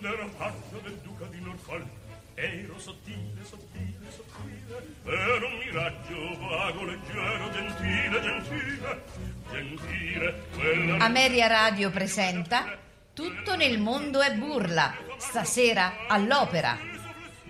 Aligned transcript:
quando 0.00 0.16
ero 0.16 0.28
faccia 0.28 0.78
del 0.82 0.98
duca 1.02 1.26
di 1.26 1.40
Norfolk 1.40 1.86
ero 2.34 2.78
sottile, 2.78 3.44
sottile, 3.44 3.98
sottile 4.08 4.88
ero 5.04 5.46
un 5.46 5.58
miraggio 5.58 6.38
vago, 6.38 6.84
leggero, 6.84 7.50
gentile, 7.50 8.20
gentile 8.22 9.02
gentile 9.50 10.42
quella 10.54 11.04
Ameria 11.04 11.46
Radio 11.48 11.90
presenta 11.90 12.78
Tutto 13.12 13.56
nel 13.56 13.78
mondo 13.78 14.22
è 14.22 14.32
burla, 14.32 14.94
stasera 15.18 16.06
all'opera, 16.08 16.78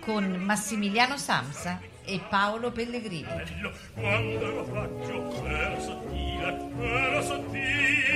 con 0.01 0.25
Massimiliano 0.25 1.15
Samsa 1.15 1.79
e 2.03 2.19
Paolo 2.27 2.71
Pellegrini. 2.71 3.23
bello 3.23 3.71
quando 3.93 4.41
ero 4.41 4.65
faccio 4.65 5.45
era 5.45 5.79
sottile, 5.79 6.69
era 6.81 7.21
sottile 7.21 8.11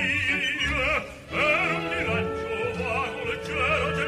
era 1.28 1.76
un 1.76 1.84
miraggio 1.88 2.82
vago, 2.82 3.24
leggero, 3.24 3.94
gentile, 3.94 4.05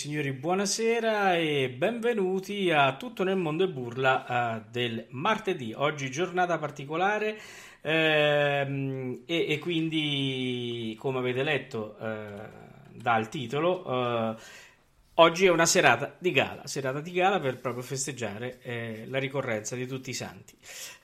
signori, 0.00 0.32
buonasera 0.32 1.36
e 1.36 1.68
benvenuti 1.76 2.70
a 2.70 2.96
Tutto 2.96 3.22
nel 3.22 3.36
mondo 3.36 3.64
e 3.64 3.68
burla 3.68 4.62
uh, 4.64 4.70
del 4.70 5.04
martedì. 5.10 5.74
Oggi 5.76 6.10
giornata 6.10 6.56
particolare 6.56 7.38
ehm, 7.82 9.24
e, 9.26 9.46
e, 9.46 9.58
quindi, 9.58 10.96
come 10.98 11.18
avete 11.18 11.42
letto 11.42 11.96
uh, 11.98 12.96
dal 12.96 13.28
titolo, 13.28 13.86
uh, 13.86 14.34
oggi 15.16 15.44
è 15.44 15.50
una 15.50 15.66
serata 15.66 16.16
di 16.18 16.30
gala, 16.30 16.66
serata 16.66 17.02
di 17.02 17.12
gala 17.12 17.38
per 17.38 17.60
proprio 17.60 17.82
festeggiare 17.82 18.58
eh, 18.62 19.04
la 19.06 19.18
ricorrenza 19.18 19.76
di 19.76 19.86
tutti 19.86 20.08
i 20.08 20.14
santi. 20.14 20.56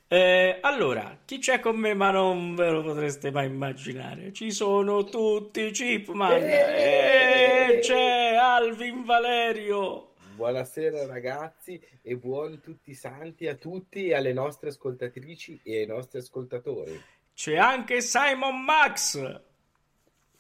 Eh, 0.09 0.59
allora, 0.61 1.19
chi 1.25 1.39
c'è 1.39 1.59
con 1.59 1.75
me 1.77 1.93
ma 1.93 2.13
non 2.13 2.55
ve 2.55 2.71
lo 2.71 2.81
potreste 2.81 3.33
mai 3.33 3.47
immaginare? 3.47 4.33
Ci 4.33 4.53
sono 4.53 5.03
tutti 5.03 5.63
i 5.63 5.73
Chipman 5.73 6.43
e 6.45 7.81
c'è 7.83 8.37
Alvin 8.37 9.05
Valerio. 9.05 10.13
Buonasera 10.37 11.07
ragazzi 11.07 11.81
e 12.03 12.15
buoni 12.15 12.61
tutti 12.61 12.91
i 12.91 12.95
santi 12.95 13.49
a 13.49 13.57
tutti, 13.57 14.13
alle 14.13 14.33
nostre 14.33 14.69
ascoltatrici 14.69 15.59
e 15.65 15.81
ai 15.81 15.87
nostri 15.87 16.21
ascoltatori. 16.21 17.03
C'è 17.35 17.57
anche 17.57 18.01
Simon 18.01 18.63
Max. 18.63 19.41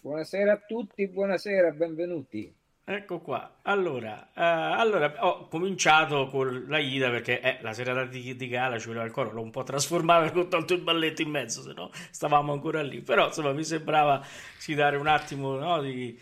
Buonasera 0.00 0.52
a 0.52 0.60
tutti, 0.64 1.08
buonasera, 1.08 1.72
benvenuti. 1.72 2.55
Ecco 2.88 3.18
qua. 3.18 3.58
Allora, 3.62 4.28
uh, 4.32 4.40
allora, 4.78 5.12
ho 5.26 5.48
cominciato 5.48 6.28
con 6.28 6.66
la 6.68 6.78
Ida 6.78 7.10
perché 7.10 7.40
eh, 7.40 7.58
la 7.60 7.72
serata 7.72 8.04
di, 8.04 8.36
di 8.36 8.46
gala 8.46 8.78
ci 8.78 8.86
voleva 8.86 9.02
ancora, 9.02 9.32
l'ho 9.32 9.42
un 9.42 9.50
po' 9.50 9.64
trasformata 9.64 10.30
ho 10.38 10.46
tolto 10.46 10.74
il 10.74 10.82
balletto 10.82 11.20
in 11.20 11.30
mezzo, 11.30 11.62
se 11.62 11.72
no 11.72 11.90
stavamo 11.92 12.52
ancora 12.52 12.82
lì. 12.82 13.00
Però 13.00 13.26
insomma 13.26 13.52
mi 13.52 13.64
sembrava 13.64 14.24
sì, 14.56 14.74
dare 14.74 14.96
un 14.98 15.08
attimo 15.08 15.56
no, 15.56 15.80
di 15.80 16.16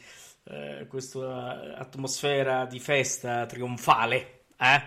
eh, 0.44 0.86
questa 0.88 1.76
atmosfera 1.76 2.64
di 2.64 2.80
festa 2.80 3.44
trionfale. 3.44 4.44
Eh? 4.58 4.82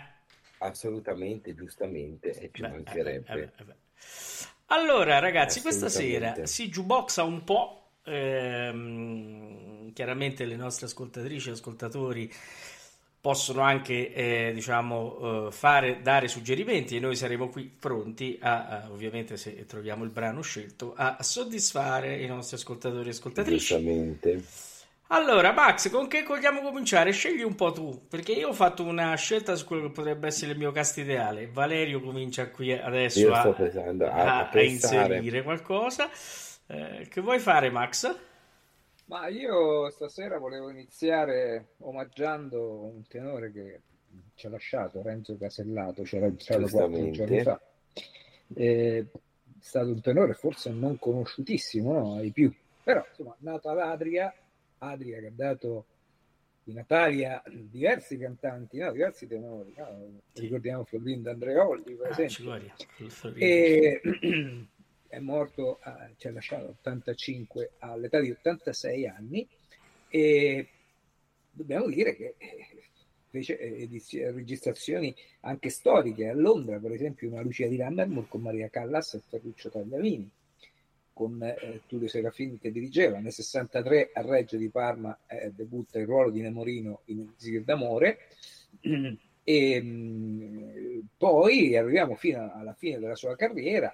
Assolutamente, 0.58 1.54
giustamente, 1.54 2.32
e 2.32 2.50
ci 2.52 2.62
beh, 2.64 2.70
mancherebbe. 2.70 3.34
Eh, 3.36 3.40
eh, 3.40 3.76
allora 4.70 5.20
ragazzi, 5.20 5.62
questa 5.62 5.90
sera 5.90 6.44
si 6.48 6.70
jukeboxa 6.70 7.22
un 7.22 7.44
po' 7.44 7.87
ehm, 8.08 9.94
chiaramente 9.94 10.46
le 10.46 10.56
nostre 10.56 10.86
ascoltatrici 10.86 11.50
e 11.50 11.52
ascoltatori 11.54 12.32
possono 13.20 13.62
anche 13.62 14.14
eh, 14.14 14.52
diciamo, 14.54 15.48
uh, 15.48 15.52
fare, 15.52 16.02
dare 16.02 16.28
suggerimenti 16.28 16.96
e 16.96 17.00
noi 17.00 17.16
saremo 17.16 17.50
qui 17.50 17.64
pronti 17.64 18.38
a, 18.42 18.68
a, 18.68 18.92
ovviamente 18.92 19.36
se 19.36 19.66
troviamo 19.66 20.04
il 20.06 20.12
brano 20.12 20.42
scelto 20.42 20.94
a, 20.96 21.18
soddisfare 21.20 22.16
i 22.22 22.28
nostri 22.28 22.56
ascoltatori 22.56 23.08
e 23.08 23.12
ascoltatrici. 23.12 23.74
Allora 25.08 25.52
Max 25.52 25.90
con 25.90 26.08
che 26.08 26.24
vogliamo 26.24 26.62
cominciare? 26.62 27.12
scegli 27.12 27.42
un 27.42 27.56
po' 27.56 27.72
tu 27.72 28.08
perché 28.10 28.34
io 28.34 28.50
ho 28.50 28.54
fatto 28.54 28.84
una 28.84 29.16
scelta 29.16 29.56
su 29.56 29.66
quello 29.66 29.88
che 29.88 29.92
potrebbe 29.94 30.28
essere 30.28 30.52
il 30.52 30.58
mio 30.58 30.72
cast 30.72 30.98
ideale. 30.98 31.50
Valerio 31.52 32.02
comincia 32.02 32.50
qui 32.50 32.72
adesso 32.72 33.34
a, 33.34 33.42
a, 33.42 34.50
a 34.50 34.62
inserire 34.62 35.44
qualcosa 35.44 36.10
eh, 36.68 37.08
che 37.10 37.22
vuoi 37.22 37.40
fare, 37.40 37.70
Max? 37.70 38.16
Ma 39.06 39.28
io 39.28 39.90
stasera 39.90 40.38
volevo 40.38 40.70
iniziare 40.70 41.70
omaggiando 41.80 42.84
un 42.84 43.08
tenore 43.08 43.52
che 43.54 43.82
ci 44.36 44.48
ha 44.48 44.50
lasciato, 44.50 45.02
Renzo 45.02 45.38
Casellato, 45.38 46.04
c'era 46.04 46.26
entrato 46.26 46.68
qualche 46.68 47.12
giorno 47.12 47.42
fa. 47.42 47.62
È 48.54 49.06
stato 49.60 49.88
un 49.88 50.02
tenore 50.02 50.34
forse 50.34 50.70
non 50.72 51.00
conosciutissimo 51.00 51.94
no? 51.94 52.16
ai 52.16 52.32
più, 52.32 52.54
però 52.84 53.04
insomma, 53.08 53.36
nato 53.40 53.70
ad 53.70 53.80
Adria, 53.80 54.34
Adria 54.80 55.20
che 55.20 55.28
ha 55.28 55.34
dato 55.34 55.86
in 56.66 56.78
Italia 56.78 57.42
diversi 57.48 58.18
cantanti, 58.18 58.78
no? 58.78 58.92
diversi 58.92 59.26
tenori, 59.26 59.74
no? 59.78 60.20
ricordiamo 60.34 60.84
Florindo 60.84 61.30
Andreolli 61.30 61.96
per 61.96 62.12
ah, 62.12 62.22
esempio. 62.22 62.76
E 63.36 64.02
è 65.08 65.20
morto, 65.20 65.80
a, 65.82 66.10
ci 66.18 66.28
ha 66.28 66.32
lasciato 66.32 66.70
85 66.80 67.72
all'età 67.80 68.20
di 68.20 68.32
86 68.32 69.08
anni 69.08 69.48
e 70.10 70.68
dobbiamo 71.52 71.88
dire 71.88 72.16
che 72.16 72.36
eh, 72.38 72.68
fece 73.30 73.60
edizioni, 73.60 74.32
registrazioni 74.32 75.16
anche 75.42 75.70
storiche 75.70 76.30
a 76.30 76.34
Londra, 76.34 76.80
per 76.80 76.92
esempio 76.92 77.30
una 77.30 77.42
Lucia 77.42 77.68
di 77.68 77.78
Lammermoor 77.78 78.28
con 78.28 78.42
Maria 78.42 78.70
Callas 78.70 79.16
e 79.16 79.22
Ferruccio 79.28 79.70
Tagliavini, 79.70 80.30
con 81.14 81.42
eh, 81.42 81.82
Tullio 81.88 82.08
Serafini 82.08 82.60
che 82.60 82.72
dirigeva. 82.72 83.20
Nel 83.20 83.34
63 83.34 84.12
a 84.14 84.22
Reggio 84.22 84.58
di 84.58 84.70
Parma 84.70 85.18
eh, 85.28 85.52
debutta 85.52 86.00
il 86.00 86.06
ruolo 86.06 86.30
di 86.30 86.42
Nemorino 86.42 87.02
in 87.06 87.34
Zir 87.36 87.64
d'amore 87.64 88.20
e 89.44 89.82
mm, 89.82 91.00
poi 91.18 91.76
arriviamo 91.76 92.16
fino 92.16 92.52
alla 92.54 92.74
fine 92.74 93.00
della 93.00 93.16
sua 93.16 93.36
carriera 93.36 93.94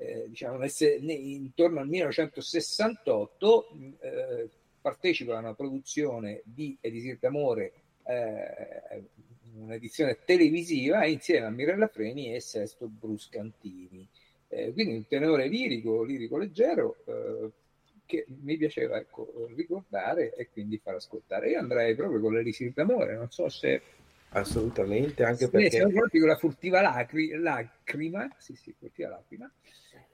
eh, 0.00 0.24
diciamo, 0.28 0.58
intorno 1.00 1.80
al 1.80 1.88
1968 1.88 3.68
eh, 4.00 4.48
partecipa 4.80 5.36
a 5.36 5.40
una 5.40 5.54
produzione 5.54 6.40
di 6.44 6.74
Elisir 6.80 7.18
d'Amore, 7.18 7.72
eh, 8.04 9.04
un'edizione 9.56 10.20
televisiva 10.24 11.04
insieme 11.04 11.46
a 11.46 11.50
Mirella 11.50 11.88
Freni 11.88 12.34
e 12.34 12.40
Sesto 12.40 12.86
Bruscantini. 12.88 14.08
Eh, 14.48 14.72
quindi 14.72 14.94
un 14.94 15.06
tenore 15.06 15.48
lirico, 15.48 16.02
lirico 16.02 16.38
leggero 16.38 16.96
eh, 17.04 17.50
che 18.06 18.24
mi 18.42 18.56
piaceva 18.56 18.96
ecco, 18.96 19.48
ricordare 19.54 20.34
e 20.34 20.48
quindi 20.50 20.78
far 20.78 20.94
ascoltare. 20.94 21.50
Io 21.50 21.58
andrei 21.58 21.94
proprio 21.94 22.20
con 22.20 22.32
l'Elisir 22.32 22.72
d'Amore, 22.72 23.16
non 23.16 23.30
so 23.30 23.50
se 23.50 23.82
assolutamente 24.30 25.24
anche 25.24 25.44
sì, 25.44 25.50
perché 25.50 25.86
proprio 25.88 26.26
la 26.26 26.36
furtiva 26.36 26.80
lacri- 26.80 27.36
lacrima 27.36 28.28
sì 28.38 28.54
sì 28.54 28.72
furtiva 28.78 29.08
lacrima 29.08 29.50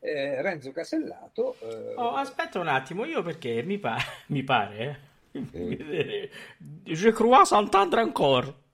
eh, 0.01 0.41
Renzo 0.43 0.73
Casellato. 0.73 1.57
Eh... 1.61 1.95
Oh, 1.97 2.15
aspetta 2.15 2.61
un 2.61 2.69
attimo, 2.69 3.05
io 3.05 3.23
perché 3.23 3.63
mi, 3.63 3.79
pa- 3.79 3.99
mi 4.29 4.43
pare. 4.43 5.01
Eh? 5.33 6.31
Je 6.85 7.13
crois 7.13 7.45
s'entendre 7.45 8.01
encore. 8.01 8.65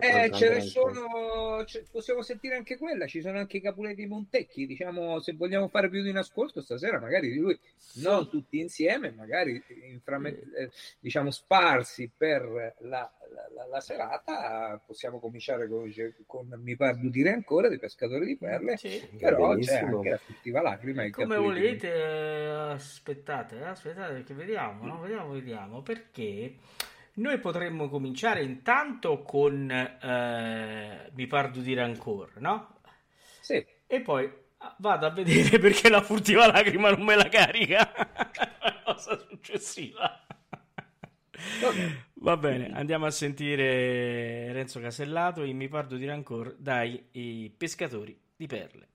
Eh, 0.00 0.30
ce 0.32 0.50
ne 0.50 0.60
sono, 0.60 1.64
possiamo 1.90 2.22
sentire 2.22 2.56
anche 2.56 2.76
quella. 2.76 3.06
Ci 3.06 3.20
sono 3.20 3.38
anche 3.38 3.56
i 3.56 3.60
Capuleti 3.60 4.06
Montecchi. 4.06 4.66
Diciamo, 4.66 5.18
se 5.20 5.32
vogliamo 5.34 5.68
fare 5.68 5.88
più 5.88 6.02
di 6.02 6.10
un 6.10 6.18
ascolto 6.18 6.60
stasera, 6.60 7.00
magari 7.00 7.30
di 7.30 7.38
lui, 7.38 7.58
non 7.94 8.28
tutti 8.28 8.58
insieme, 8.58 9.10
magari 9.12 9.62
inframe, 9.90 10.30
eh, 10.30 10.70
diciamo 10.98 11.30
sparsi 11.30 12.10
per 12.14 12.76
la, 12.80 13.10
la, 13.54 13.66
la, 13.66 13.80
serata. 13.80 14.80
Possiamo 14.84 15.18
cominciare 15.18 15.68
con, 15.68 15.90
con 16.26 16.60
Mi 16.62 16.76
pare 16.76 16.98
di 16.98 17.10
dire 17.10 17.32
ancora 17.32 17.68
dei 17.68 17.78
pescatori 17.78 18.26
di 18.26 18.36
perle, 18.36 18.76
sì. 18.76 19.08
però 19.18 19.56
c'è 19.56 19.78
anche 19.78 20.10
la 20.10 20.18
furtiva 20.18 20.60
lacrima. 20.60 21.08
Come 21.10 21.36
volete, 21.36 21.90
aspettate, 22.48 23.58
eh, 23.58 23.64
aspettate 23.64 24.22
che 24.22 24.34
vediamo, 24.34 24.84
no? 24.86 25.00
vediamo, 25.00 25.32
vediamo 25.32 25.82
perché. 25.82 26.56
Noi 27.14 27.38
potremmo 27.38 27.88
cominciare 27.88 28.42
intanto 28.42 29.22
con 29.22 29.70
eh, 29.70 31.10
Mi 31.12 31.26
par 31.26 31.50
di 31.50 31.62
dire 31.62 31.82
ancora, 31.82 32.32
no? 32.36 32.76
Sì. 33.40 33.64
E 33.86 34.00
poi 34.00 34.30
ah, 34.58 34.74
vado 34.78 35.06
a 35.06 35.10
vedere 35.10 35.58
perché 35.60 35.88
la 35.88 36.02
furtiva 36.02 36.46
lacrima 36.46 36.90
non 36.90 37.02
me 37.02 37.16
la 37.16 37.28
carica. 37.28 37.92
la 38.62 38.82
cosa 38.84 39.18
successiva. 39.18 40.24
Va 42.14 42.36
bene, 42.36 42.70
andiamo 42.72 43.06
a 43.06 43.10
sentire 43.10 44.52
Renzo 44.52 44.78
Casellato 44.78 45.42
in 45.42 45.56
Mi 45.56 45.68
pardo 45.68 45.96
di 45.96 46.04
Rancor 46.04 46.54
dai 46.58 47.54
pescatori 47.56 48.18
di 48.36 48.46
perle. 48.46 48.88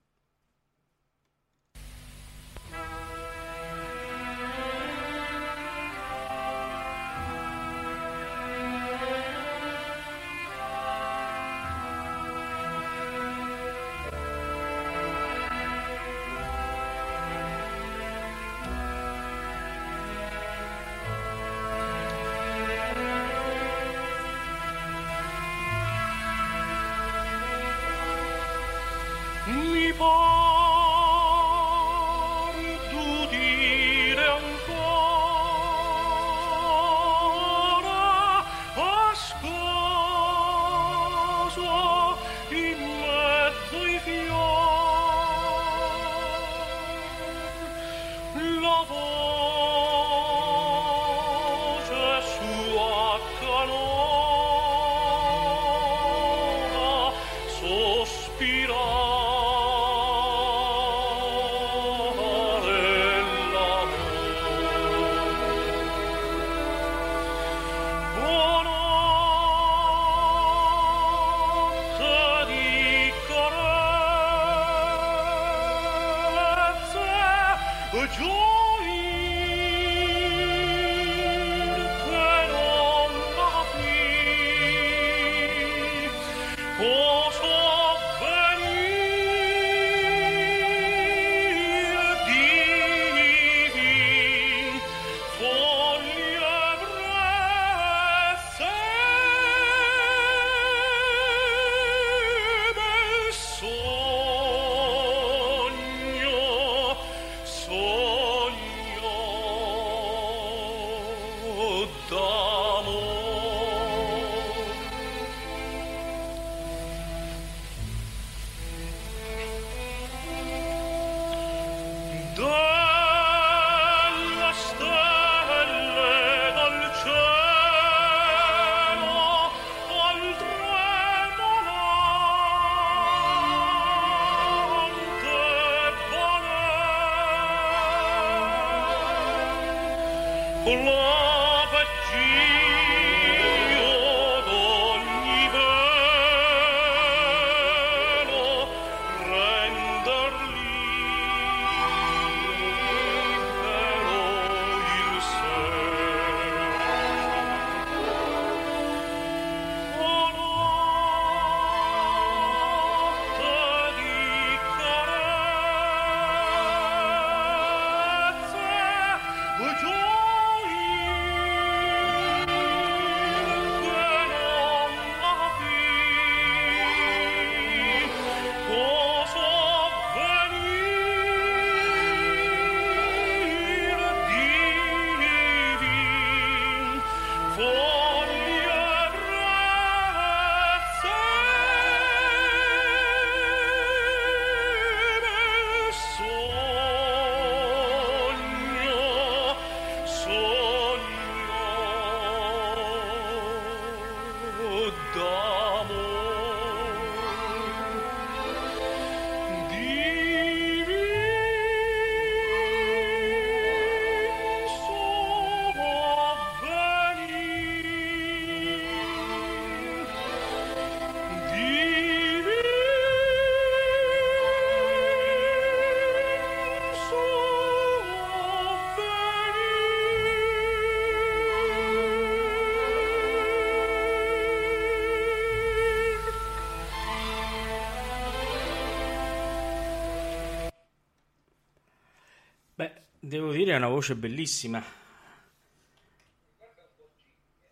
Dire, 243.66 243.78
è 243.78 243.80
una 243.80 243.88
voce 243.88 244.14
bellissima. 244.14 244.80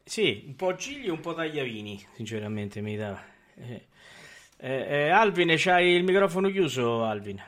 Sì, 0.03 0.43
un 0.45 0.57
po' 0.57 0.75
Gigli 0.75 1.07
e 1.07 1.11
un 1.13 1.21
po' 1.21 1.35
Tagliavini, 1.35 2.05
sinceramente 2.15 2.81
mi 2.81 2.97
dà. 2.97 3.25
Eh, 3.55 3.87
eh, 4.57 4.87
eh, 4.89 5.09
Alvin, 5.11 5.55
c'hai 5.57 5.95
il 5.95 6.03
microfono 6.03 6.51
chiuso, 6.51 7.05
Alvin? 7.05 7.41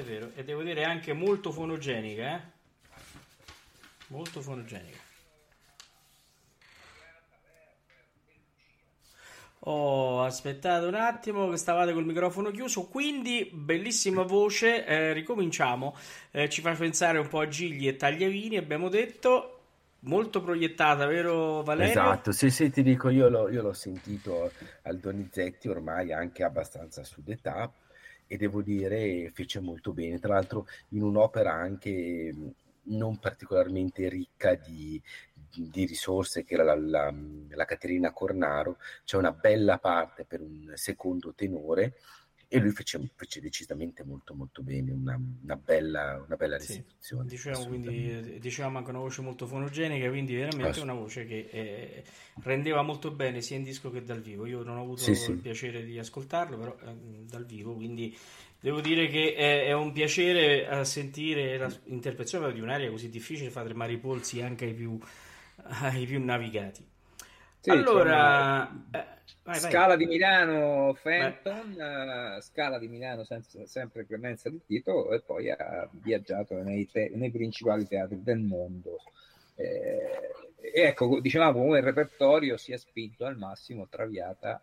È 0.00 0.02
vero, 0.02 0.30
e 0.34 0.44
devo 0.44 0.62
dire 0.62 0.84
anche 0.84 1.12
molto 1.12 1.52
fonogenica, 1.52 2.34
eh? 2.34 2.40
Molto 4.06 4.40
fonogenica. 4.40 4.96
Oh, 9.64 10.22
aspettate 10.22 10.86
un 10.86 10.94
attimo 10.94 11.50
che 11.50 11.58
stavate 11.58 11.92
col 11.92 12.06
microfono 12.06 12.50
chiuso, 12.50 12.86
quindi 12.86 13.50
bellissima 13.52 14.22
voce, 14.22 14.86
eh, 14.86 15.12
ricominciamo, 15.12 15.94
eh, 16.30 16.48
ci 16.48 16.62
fa 16.62 16.72
pensare 16.72 17.18
un 17.18 17.28
po' 17.28 17.40
a 17.40 17.48
Gigli 17.48 17.86
e 17.86 17.96
Tagliavini, 17.96 18.56
abbiamo 18.56 18.88
detto, 18.88 19.60
molto 20.00 20.40
proiettata, 20.40 21.04
vero 21.04 21.62
Valerio? 21.62 21.90
Esatto, 21.90 22.32
sì 22.32 22.48
sì 22.48 22.70
ti 22.70 22.82
dico, 22.82 23.10
io 23.10 23.28
l'ho, 23.28 23.50
io 23.50 23.60
l'ho 23.60 23.74
sentito 23.74 24.50
al 24.84 24.96
Donizetti 24.96 25.68
ormai 25.68 26.10
anche 26.10 26.42
abbastanza 26.42 27.04
su 27.04 27.20
d'età, 27.22 27.70
e 28.32 28.36
devo 28.36 28.62
dire 28.62 29.28
fece 29.34 29.58
molto 29.58 29.92
bene, 29.92 30.20
tra 30.20 30.34
l'altro 30.34 30.68
in 30.90 31.02
un'opera 31.02 31.52
anche 31.52 32.32
non 32.82 33.18
particolarmente 33.18 34.08
ricca 34.08 34.54
di, 34.54 35.02
di 35.52 35.84
risorse 35.84 36.44
che 36.44 36.54
era 36.54 36.62
la, 36.62 36.76
la, 36.76 37.12
la 37.48 37.64
Caterina 37.64 38.12
Cornaro, 38.12 38.76
c'è 39.04 39.16
una 39.16 39.32
bella 39.32 39.78
parte 39.78 40.24
per 40.24 40.42
un 40.42 40.70
secondo 40.76 41.34
tenore 41.34 41.96
e 42.52 42.58
lui 42.58 42.72
fece, 42.72 43.00
fece, 43.14 43.40
decisamente 43.40 44.02
molto 44.02 44.34
molto 44.34 44.60
bene, 44.60 44.90
una, 44.90 45.16
una 45.42 45.54
bella, 45.54 46.20
una 46.26 46.34
bella 46.34 46.56
restituzione. 46.56 47.28
Sì, 47.28 47.36
diciamo, 47.36 47.64
quindi, 47.66 48.40
dicevamo 48.40 48.78
anche 48.78 48.90
una 48.90 48.98
voce 48.98 49.22
molto 49.22 49.46
fonogenica, 49.46 50.08
quindi 50.08 50.34
veramente 50.34 50.80
una 50.80 50.92
voce 50.92 51.26
che 51.26 51.48
eh, 51.48 52.02
rendeva 52.42 52.82
molto 52.82 53.12
bene 53.12 53.40
sia 53.40 53.56
in 53.56 53.62
disco 53.62 53.92
che 53.92 54.02
dal 54.02 54.20
vivo. 54.20 54.46
Io 54.46 54.64
non 54.64 54.78
ho 54.78 54.82
avuto 54.82 55.02
sì, 55.02 55.10
il 55.12 55.16
sì. 55.16 55.32
piacere 55.34 55.84
di 55.84 55.96
ascoltarlo, 55.96 56.58
però 56.58 56.76
eh, 56.86 57.24
dal 57.24 57.46
vivo, 57.46 57.72
quindi 57.74 58.18
devo 58.58 58.80
dire 58.80 59.06
che 59.06 59.34
è, 59.36 59.66
è 59.66 59.72
un 59.72 59.92
piacere 59.92 60.66
a 60.66 60.82
sentire 60.82 61.56
l'interpretazione 61.84 62.52
di 62.52 62.60
un'area 62.60 62.90
così 62.90 63.10
difficile, 63.10 63.50
fa 63.50 63.62
tremare 63.62 63.92
i 63.92 63.98
polsi 63.98 64.42
anche 64.42 64.64
ai 64.64 64.74
più, 64.74 64.98
ai 65.62 66.04
più 66.04 66.20
navigati. 66.20 66.84
Sì, 67.60 67.70
allora... 67.70 68.68
Cioè, 68.90 69.18
Vai, 69.50 69.58
Scala 69.58 69.96
vai. 69.96 69.96
di 69.96 70.06
Milano, 70.06 70.94
Fenton, 70.94 71.72
uh, 71.72 72.40
Scala 72.40 72.78
di 72.78 72.86
Milano 72.86 73.24
senza, 73.24 73.66
sempre 73.66 74.06
Clemenza 74.06 74.48
di 74.48 74.60
Tito 74.64 75.12
e 75.12 75.20
poi 75.20 75.50
ha 75.50 75.88
viaggiato 75.90 76.62
nei, 76.62 76.88
te- 76.88 77.10
nei 77.14 77.30
principali 77.32 77.86
teatri 77.86 78.22
del 78.22 78.38
mondo. 78.38 78.98
Eh, 79.56 80.30
e 80.72 80.82
ecco, 80.82 81.20
dicevamo 81.20 81.60
come 81.60 81.78
il 81.78 81.84
repertorio 81.84 82.56
si 82.56 82.72
è 82.72 82.76
spinto 82.76 83.24
al 83.24 83.36
massimo 83.36 83.88
Traviata, 83.88 84.62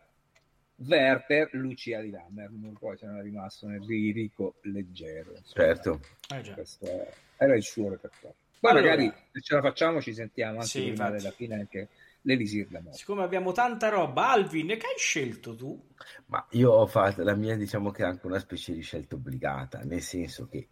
Werther, 0.75 1.49
Lucia 1.53 1.99
di 1.99 2.09
Lammermoor, 2.09 2.77
poi 2.79 2.97
se 2.97 3.07
ne 3.07 3.19
è 3.19 3.23
rimasto 3.23 3.67
nel 3.67 3.81
lirico 3.81 4.55
leggero. 4.61 5.31
Insomma, 5.35 5.65
certo. 5.65 5.99
Eh, 6.29 6.53
questo 6.53 7.07
era 7.35 7.55
il 7.55 7.63
suo 7.63 7.89
repertorio. 7.89 8.35
Poi 8.59 8.71
allora, 8.71 8.95
magari 8.95 9.13
se 9.31 9.41
ce 9.41 9.55
la 9.55 9.61
facciamo 9.61 10.01
ci 10.01 10.13
sentiamo 10.13 10.59
anche 10.59 10.67
sì, 10.67 10.91
prima 10.91 11.09
della 11.09 11.31
fine 11.31 11.55
anche 11.55 11.89
l'Elisir 12.27 12.67
da 12.67 12.81
morte. 12.81 12.97
Siccome 12.97 13.23
abbiamo 13.23 13.53
tanta 13.53 13.87
roba, 13.87 14.31
Alvin, 14.31 14.67
che 14.67 14.73
hai 14.73 14.97
scelto 14.97 15.55
tu? 15.55 15.81
Ma 16.25 16.45
io 16.51 16.71
ho 16.71 16.85
fatto 16.85 17.23
la 17.23 17.35
mia, 17.35 17.55
diciamo 17.55 17.89
che 17.91 18.03
è 18.03 18.05
anche 18.05 18.25
una 18.25 18.39
specie 18.39 18.73
di 18.73 18.81
scelta 18.81 19.15
obbligata, 19.15 19.79
nel 19.83 20.01
senso 20.01 20.45
che 20.47 20.67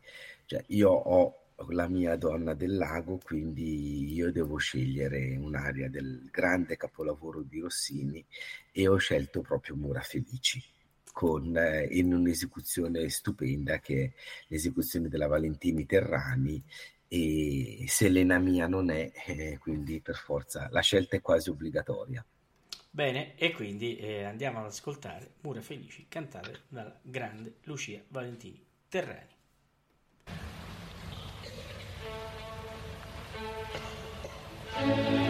cioè, 0.46 0.62
io 0.68 0.90
ho 0.90 1.40
la 1.70 1.88
mia 1.88 2.18
donna 2.18 2.54
del 2.54 2.76
lago, 2.76 3.18
quindi 3.24 4.14
io 4.14 4.30
devo 4.34 4.58
scegliere 4.58 5.38
un'area 5.38 5.88
del 5.88 6.28
grande 6.30 6.76
capolavoro 6.76 7.42
di 7.42 7.62
Rossini 7.62 8.24
e 8.74 8.88
ho 8.90 8.98
scelto 8.98 9.40
proprio 9.40 9.78
Mura 9.78 10.02
Felici 10.02 10.62
con, 11.14 11.56
eh, 11.56 11.88
in 11.92 12.14
un'esecuzione 12.14 13.08
stupenda 13.08 13.80
che 13.80 14.04
è 14.04 14.12
l'esecuzione 14.48 15.08
della 15.08 15.28
Valentini 15.28 15.86
Terrani 15.86 16.62
e 17.16 17.86
Selena 17.88 18.38
mia 18.40 18.68
non 18.68 18.90
è, 18.90 19.10
eh, 19.26 19.58
quindi 19.60 20.02
per 20.02 20.16
forza 20.16 20.68
la 20.72 20.82
scelta 20.82 21.16
è 21.16 21.22
quasi 21.22 21.50
obbligatoria. 21.50 22.26
Bene, 22.90 23.36
e 23.36 23.52
quindi 23.52 23.98
eh, 23.98 24.24
andiamo 24.24 24.60
ad 24.60 24.66
ascoltare 24.66 25.36
Mura 25.42 25.62
Felici 25.62 26.08
cantare 26.10 26.62
dalla 26.68 26.98
grande 27.02 27.56
Lucia 27.64 28.02
Valentini 28.10 28.64
Terrani. 28.90 29.34
Mm-hmm. 34.78 35.25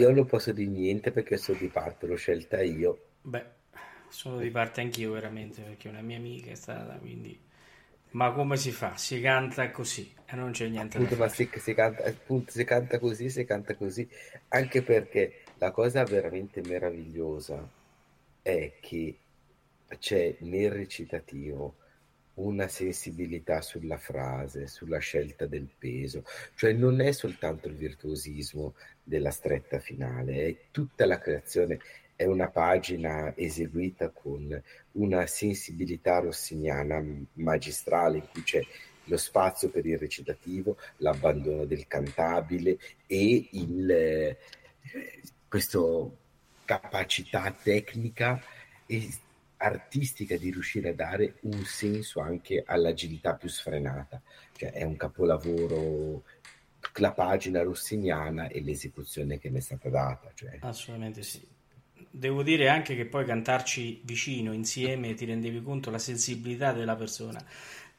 Io 0.00 0.10
non 0.12 0.24
posso 0.24 0.52
dire 0.52 0.70
niente 0.70 1.10
perché 1.10 1.36
sono 1.36 1.58
di 1.58 1.68
parte, 1.68 2.06
l'ho 2.06 2.16
scelta 2.16 2.62
io. 2.62 3.08
Beh, 3.20 3.44
sono 4.08 4.38
di 4.38 4.50
parte 4.50 4.80
anch'io 4.80 5.12
veramente 5.12 5.60
perché 5.60 5.88
una 5.88 6.00
mia 6.00 6.16
amica 6.16 6.50
è 6.50 6.54
stata, 6.54 6.94
quindi... 6.94 7.38
Ma 8.12 8.32
come 8.32 8.56
si 8.56 8.72
fa? 8.72 8.96
Si 8.96 9.20
canta 9.20 9.70
così 9.70 10.12
e 10.24 10.34
non 10.34 10.52
c'è 10.52 10.68
niente 10.68 10.96
appunto, 10.96 11.14
da 11.14 11.24
ma 11.24 11.28
si, 11.28 11.48
si, 11.54 11.74
canta, 11.74 12.04
appunto, 12.04 12.50
si 12.50 12.64
canta 12.64 12.98
così, 12.98 13.28
si 13.28 13.44
canta 13.44 13.74
così, 13.76 14.08
anche 14.48 14.82
perché 14.82 15.42
la 15.58 15.70
cosa 15.70 16.02
veramente 16.04 16.62
meravigliosa 16.62 17.68
è 18.40 18.72
che 18.80 19.16
c'è 19.98 20.34
nel 20.40 20.72
recitativo 20.72 21.74
una 22.42 22.68
sensibilità 22.68 23.60
sulla 23.60 23.98
frase, 23.98 24.66
sulla 24.66 24.98
scelta 24.98 25.46
del 25.46 25.68
peso, 25.78 26.24
cioè 26.54 26.72
non 26.72 27.00
è 27.00 27.12
soltanto 27.12 27.68
il 27.68 27.74
virtuosismo 27.74 28.74
della 29.02 29.30
stretta 29.30 29.78
finale, 29.78 30.46
è 30.46 30.56
tutta 30.70 31.06
la 31.06 31.18
creazione, 31.18 31.78
è 32.16 32.24
una 32.24 32.48
pagina 32.48 33.34
eseguita 33.36 34.10
con 34.10 34.62
una 34.92 35.26
sensibilità 35.26 36.18
rossiniana 36.18 37.02
magistrale 37.34 38.18
in 38.18 38.28
cui 38.30 38.42
c'è 38.42 38.60
lo 39.04 39.16
spazio 39.16 39.70
per 39.70 39.86
il 39.86 39.98
recitativo, 39.98 40.76
l'abbandono 40.98 41.64
del 41.64 41.86
cantabile 41.86 42.78
e 43.06 43.48
il, 43.52 43.90
eh, 43.90 44.36
questa 45.48 45.80
capacità 46.64 47.50
tecnica 47.50 48.40
e 48.86 49.10
artistica 49.62 50.36
di 50.36 50.50
riuscire 50.50 50.90
a 50.90 50.94
dare 50.94 51.36
un 51.42 51.62
senso 51.64 52.20
anche 52.20 52.62
all'agilità 52.66 53.34
più 53.34 53.48
sfrenata. 53.48 54.20
Cioè, 54.56 54.72
è 54.72 54.82
un 54.84 54.96
capolavoro 54.96 56.24
la 56.96 57.12
pagina 57.12 57.62
rossiniana 57.62 58.48
e 58.48 58.62
l'esecuzione 58.62 59.38
che 59.38 59.50
ne 59.50 59.58
è 59.58 59.60
stata 59.60 59.88
data. 59.88 60.30
Cioè. 60.34 60.58
Assolutamente 60.60 61.22
sì. 61.22 61.46
Devo 62.12 62.42
dire 62.42 62.68
anche 62.68 62.96
che 62.96 63.06
poi 63.06 63.24
cantarci 63.24 64.00
vicino, 64.04 64.52
insieme, 64.52 65.14
ti 65.14 65.26
rendevi 65.26 65.62
conto 65.62 65.90
la 65.90 65.98
sensibilità 65.98 66.72
della 66.72 66.96
persona 66.96 67.44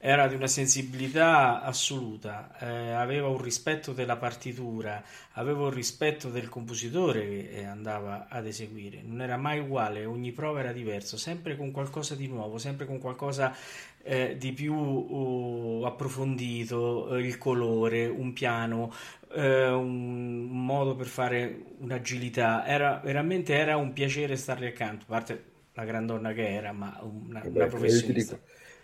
era 0.03 0.27
di 0.27 0.33
una 0.33 0.47
sensibilità 0.47 1.61
assoluta, 1.61 2.57
eh, 2.59 2.91
aveva 2.91 3.27
un 3.27 3.39
rispetto 3.39 3.93
della 3.93 4.17
partitura, 4.17 5.03
aveva 5.33 5.65
un 5.65 5.69
rispetto 5.69 6.29
del 6.29 6.49
compositore 6.49 7.21
che 7.21 7.49
eh, 7.51 7.65
andava 7.65 8.25
ad 8.27 8.47
eseguire, 8.47 9.03
non 9.03 9.21
era 9.21 9.37
mai 9.37 9.59
uguale, 9.59 10.05
ogni 10.05 10.31
prova 10.31 10.61
era 10.61 10.71
diverso, 10.71 11.17
sempre 11.17 11.55
con 11.55 11.69
qualcosa 11.69 12.15
di 12.15 12.27
nuovo, 12.27 12.57
sempre 12.57 12.87
con 12.87 12.97
qualcosa 12.97 13.55
eh, 14.01 14.37
di 14.39 14.53
più 14.53 14.73
uh, 14.73 15.83
approfondito, 15.85 17.09
uh, 17.11 17.15
il 17.17 17.37
colore, 17.37 18.07
un 18.07 18.33
piano, 18.33 18.91
uh, 19.35 19.39
un, 19.39 20.47
modo 20.49 20.95
per 20.95 21.05
fare 21.05 21.75
un'agilità, 21.77 22.65
era, 22.65 22.99
veramente 23.03 23.53
era 23.53 23.77
un 23.77 23.93
piacere 23.93 24.35
stargli 24.35 24.65
accanto, 24.65 25.03
a 25.03 25.09
parte 25.09 25.43
la 25.73 25.85
grandonna 25.85 26.33
che 26.33 26.51
era, 26.51 26.71
ma 26.71 26.99
una, 27.03 27.43
una 27.45 27.67
professionista. 27.67 28.39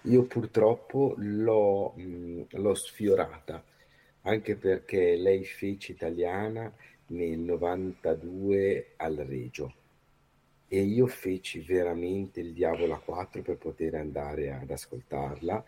Io 0.08 0.24
purtroppo 0.24 1.15
l'ho, 1.17 1.91
mh, 1.96 2.46
l'ho 2.52 2.74
sfiorata, 2.76 3.62
anche 4.22 4.56
perché 4.56 5.17
lei 5.17 5.43
fece 5.43 5.91
italiana 5.91 6.72
nel 7.08 7.39
92 7.39 8.93
al 8.98 9.15
Regio 9.15 9.74
e 10.70 10.82
io 10.82 11.08
feci 11.08 11.60
veramente 11.60 12.39
il 12.39 12.54
diavolo 12.54 12.93
a 12.93 13.00
4 13.00 13.41
per 13.41 13.58
poter 13.58 13.96
andare 13.96 14.52
ad 14.52 14.70
ascoltarla, 14.70 15.63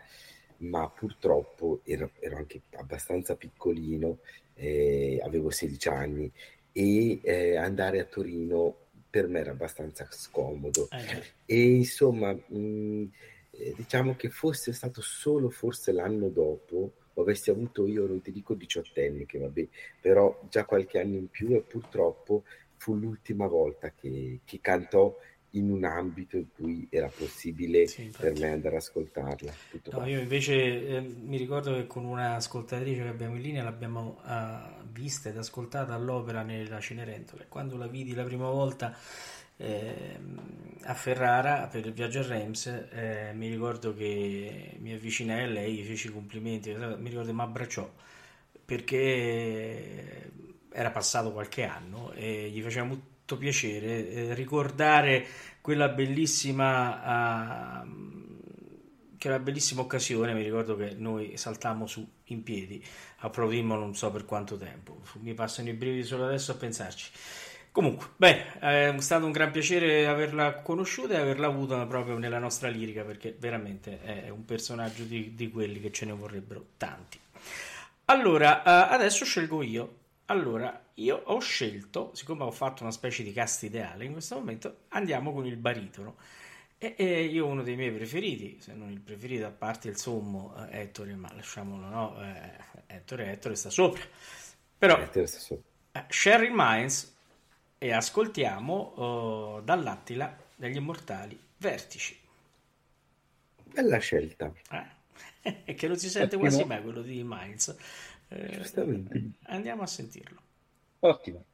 ma 0.58 0.88
purtroppo 0.88 1.80
ero, 1.84 2.10
ero 2.20 2.36
anche 2.36 2.62
abbastanza 2.76 3.34
piccolino, 3.34 4.18
eh, 4.54 5.20
avevo 5.22 5.50
16 5.50 5.88
anni 5.88 6.30
e 6.72 7.20
eh, 7.22 7.56
andare 7.56 8.00
a 8.00 8.04
Torino 8.04 8.76
per 9.10 9.26
me 9.26 9.40
era 9.40 9.50
abbastanza 9.50 10.06
scomodo. 10.10 10.88
Eh. 10.90 11.22
E 11.44 11.74
insomma... 11.76 12.32
Mh, 12.32 13.04
eh, 13.50 13.74
diciamo 13.76 14.14
che 14.16 14.30
fosse 14.30 14.72
stato 14.72 15.00
solo 15.00 15.50
forse 15.50 15.92
l'anno 15.92 16.28
dopo, 16.28 16.92
avessi 17.14 17.50
avuto 17.50 17.86
io, 17.86 18.06
non 18.06 18.20
ti 18.20 18.32
dico 18.32 18.54
18 18.54 19.00
anni, 19.00 19.26
che 19.26 19.38
vabbè, 19.38 19.68
però 20.00 20.40
già 20.48 20.64
qualche 20.64 21.00
anno 21.00 21.16
in 21.16 21.28
più 21.28 21.54
e 21.54 21.60
purtroppo 21.60 22.44
fu 22.76 22.94
l'ultima 22.94 23.46
volta 23.46 23.92
che, 23.92 24.40
che 24.44 24.58
cantò 24.60 25.16
in 25.54 25.70
un 25.70 25.84
ambito 25.84 26.36
in 26.36 26.46
cui 26.54 26.86
era 26.90 27.08
possibile 27.08 27.86
sì, 27.86 28.12
per 28.16 28.38
me 28.38 28.50
andare 28.52 28.76
ad 28.76 28.82
ascoltarla. 28.82 29.52
No, 29.90 30.06
io 30.06 30.20
invece 30.20 30.86
eh, 30.86 31.00
mi 31.00 31.36
ricordo 31.36 31.74
che 31.74 31.86
con 31.86 32.04
una 32.04 32.36
ascoltatrice 32.36 33.02
che 33.02 33.08
abbiamo 33.08 33.34
in 33.34 33.42
linea 33.42 33.64
l'abbiamo 33.64 34.20
uh, 34.24 34.86
vista 34.92 35.28
ed 35.28 35.36
ascoltata 35.36 35.94
all'opera 35.94 36.42
nella 36.42 36.78
Cenerentola. 36.78 37.46
Quando 37.48 37.76
la 37.76 37.88
vidi 37.88 38.14
la 38.14 38.24
prima 38.24 38.48
volta 38.48 38.96
eh, 39.60 40.18
a 40.82 40.94
Ferrara 40.94 41.66
per 41.66 41.86
il 41.86 41.92
viaggio 41.92 42.20
a 42.20 42.26
Reims 42.26 42.66
eh, 42.66 43.32
mi 43.34 43.48
ricordo 43.48 43.94
che 43.94 44.76
mi 44.78 44.92
avvicinai 44.92 45.44
a 45.44 45.46
lei, 45.46 45.74
gli 45.74 45.84
feci 45.84 46.10
complimenti, 46.10 46.74
mi 46.74 47.08
ricordo 47.08 47.28
che 47.28 47.34
mi 47.34 47.42
abbracciò 47.42 47.92
perché 48.64 50.30
era 50.72 50.90
passato 50.90 51.32
qualche 51.32 51.64
anno 51.64 52.12
e 52.12 52.48
gli 52.48 52.62
faceva 52.62 52.86
molto 52.86 53.36
piacere 53.36 54.08
eh, 54.08 54.34
ricordare 54.34 55.26
quella 55.60 55.88
bellissima 55.88 57.82
uh, 57.82 57.98
quella 59.20 59.38
bellissima 59.38 59.82
occasione 59.82 60.32
mi 60.32 60.42
ricordo 60.42 60.76
che 60.76 60.94
noi 60.96 61.36
saltammo 61.36 61.86
su 61.86 62.08
in 62.24 62.42
piedi 62.42 62.82
applaudimmo 63.18 63.76
non 63.76 63.94
so 63.94 64.10
per 64.10 64.24
quanto 64.24 64.56
tempo 64.56 65.02
mi 65.20 65.34
passano 65.34 65.68
i 65.68 65.74
brividi 65.74 66.04
solo 66.04 66.24
adesso 66.24 66.52
a 66.52 66.54
pensarci 66.54 67.10
Comunque, 67.72 68.08
beh, 68.16 68.58
è 68.58 68.94
stato 68.98 69.26
un 69.26 69.32
gran 69.32 69.52
piacere 69.52 70.06
averla 70.08 70.54
conosciuta 70.54 71.14
e 71.14 71.18
averla 71.18 71.46
avuta 71.46 71.86
proprio 71.86 72.18
nella 72.18 72.40
nostra 72.40 72.68
lirica 72.68 73.04
perché 73.04 73.36
veramente 73.38 74.02
è 74.02 74.28
un 74.28 74.44
personaggio 74.44 75.04
di, 75.04 75.34
di 75.36 75.50
quelli 75.50 75.80
che 75.80 75.92
ce 75.92 76.04
ne 76.04 76.12
vorrebbero 76.12 76.70
tanti. 76.76 77.18
Allora, 78.06 78.62
uh, 78.64 78.92
adesso 78.92 79.24
scelgo 79.24 79.62
io. 79.62 79.98
Allora, 80.26 80.86
io 80.94 81.22
ho 81.24 81.38
scelto, 81.38 82.10
siccome 82.14 82.42
ho 82.42 82.50
fatto 82.50 82.82
una 82.82 82.92
specie 82.92 83.22
di 83.22 83.32
cast 83.32 83.62
ideale, 83.62 84.04
in 84.04 84.12
questo 84.12 84.34
momento 84.34 84.78
andiamo 84.88 85.32
con 85.32 85.46
il 85.46 85.56
baritono. 85.56 86.16
E, 86.76 86.94
e 86.96 87.24
io 87.24 87.46
uno 87.46 87.62
dei 87.62 87.76
miei 87.76 87.92
preferiti, 87.92 88.58
se 88.60 88.72
non 88.72 88.90
il 88.90 89.00
preferito 89.00 89.46
a 89.46 89.50
parte 89.50 89.88
il 89.88 89.96
sommo, 89.96 90.54
eh, 90.70 90.80
Ettore, 90.80 91.14
ma 91.14 91.32
lasciamolo, 91.34 91.86
no? 91.86 92.20
Eh, 92.20 92.96
Ettore, 92.96 93.30
Ettore 93.30 93.54
sta 93.54 93.70
sopra. 93.70 94.02
Però, 94.78 94.98
Ettore 94.98 95.26
sta 95.26 95.38
sopra. 95.38 95.64
Eh, 95.92 96.04
Sherry 96.08 96.50
Mines 96.52 97.18
e 97.82 97.92
ascoltiamo 97.94 99.56
uh, 99.56 99.62
dall'Attila 99.62 100.36
degli 100.54 100.76
Immortali 100.76 101.40
Vertici. 101.56 102.14
Bella 103.64 103.96
scelta. 103.96 104.52
Eh? 105.42 105.74
che 105.74 105.88
non 105.88 105.96
si 105.96 106.10
sente 106.10 106.36
quasi 106.36 106.62
mai 106.64 106.82
quello 106.82 107.00
di 107.00 107.22
Miles. 107.24 107.74
Eh, 108.28 109.32
andiamo 109.44 109.80
a 109.82 109.86
sentirlo. 109.86 110.42
Ottimo. 110.98 111.44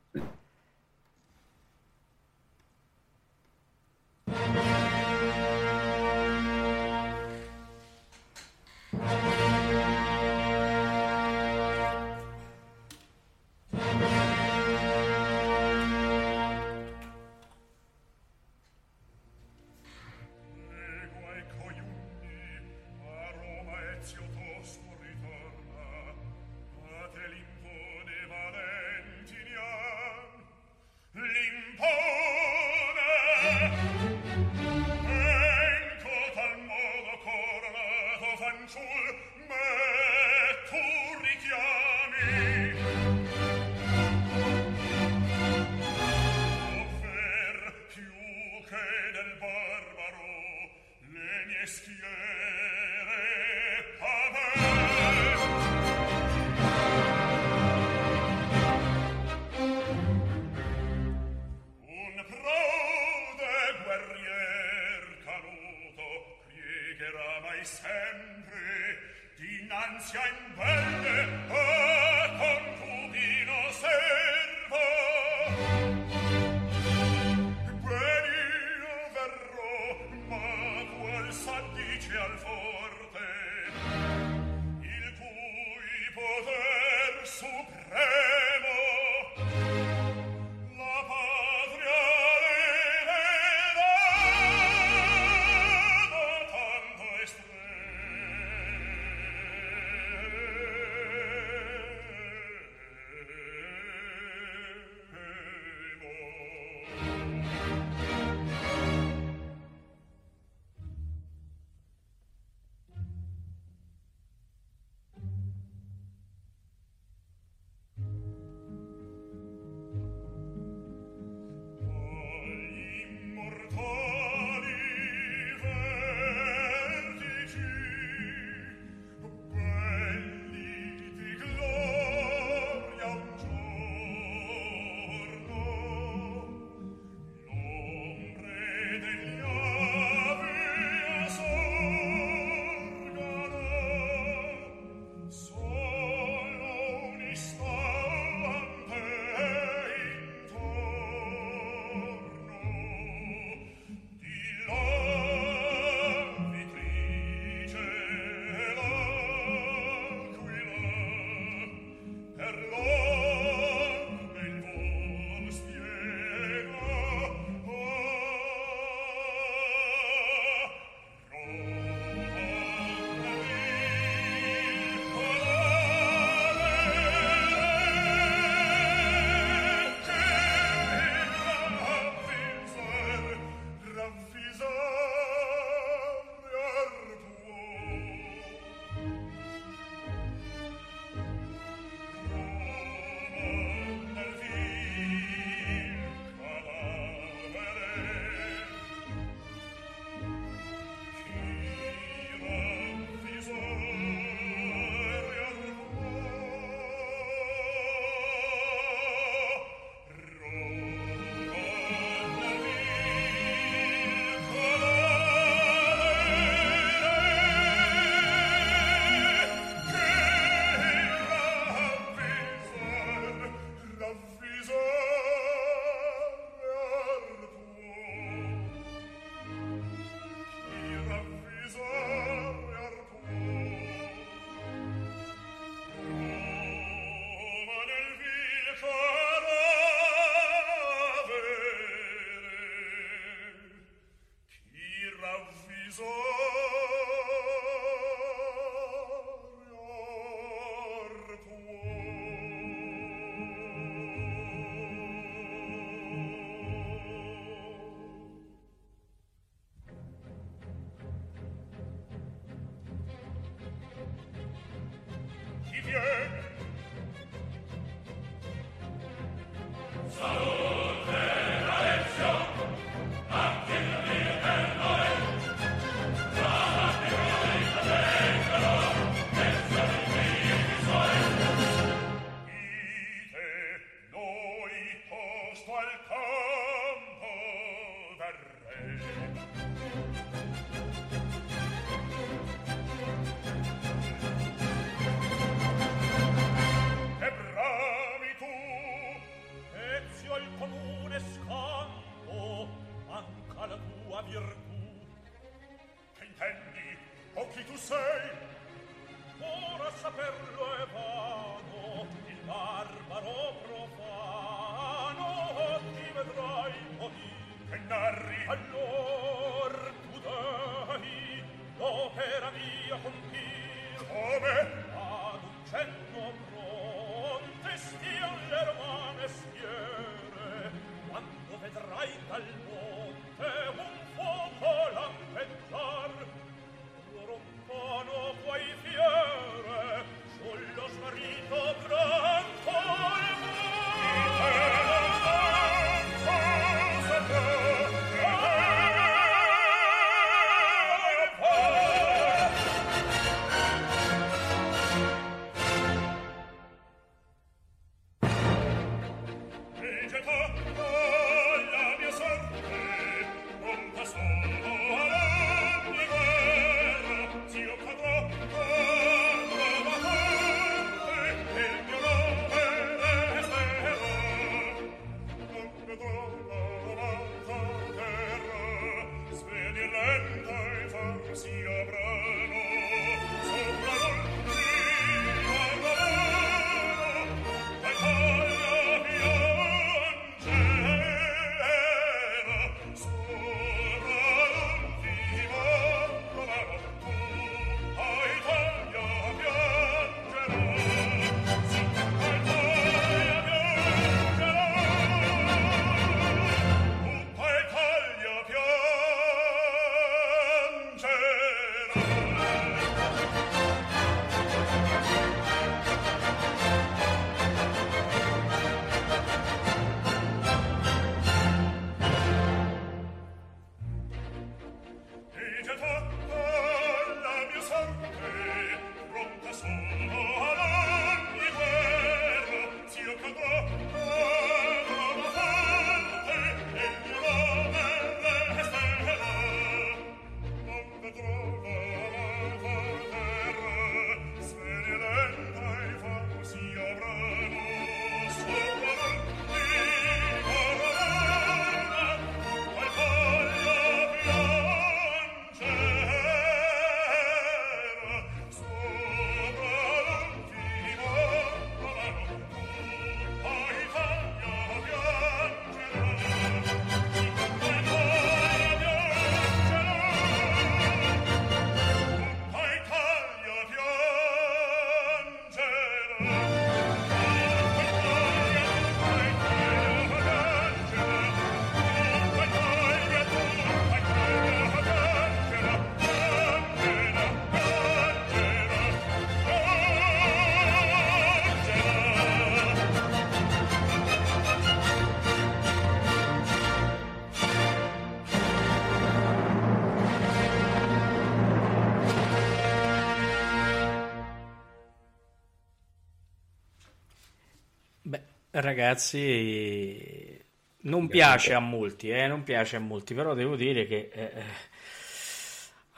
Ragazzi 508.60 510.44
non 510.82 511.08
piace 511.08 511.54
a 511.54 511.60
molti, 511.60 512.10
eh, 512.10 512.26
non 512.26 512.42
piace 512.42 512.76
a 512.76 512.80
molti, 512.80 513.14
però 513.14 513.34
devo 513.34 513.56
dire 513.56 513.86
che 513.86 514.10
eh, 514.12 514.22
eh 514.22 514.74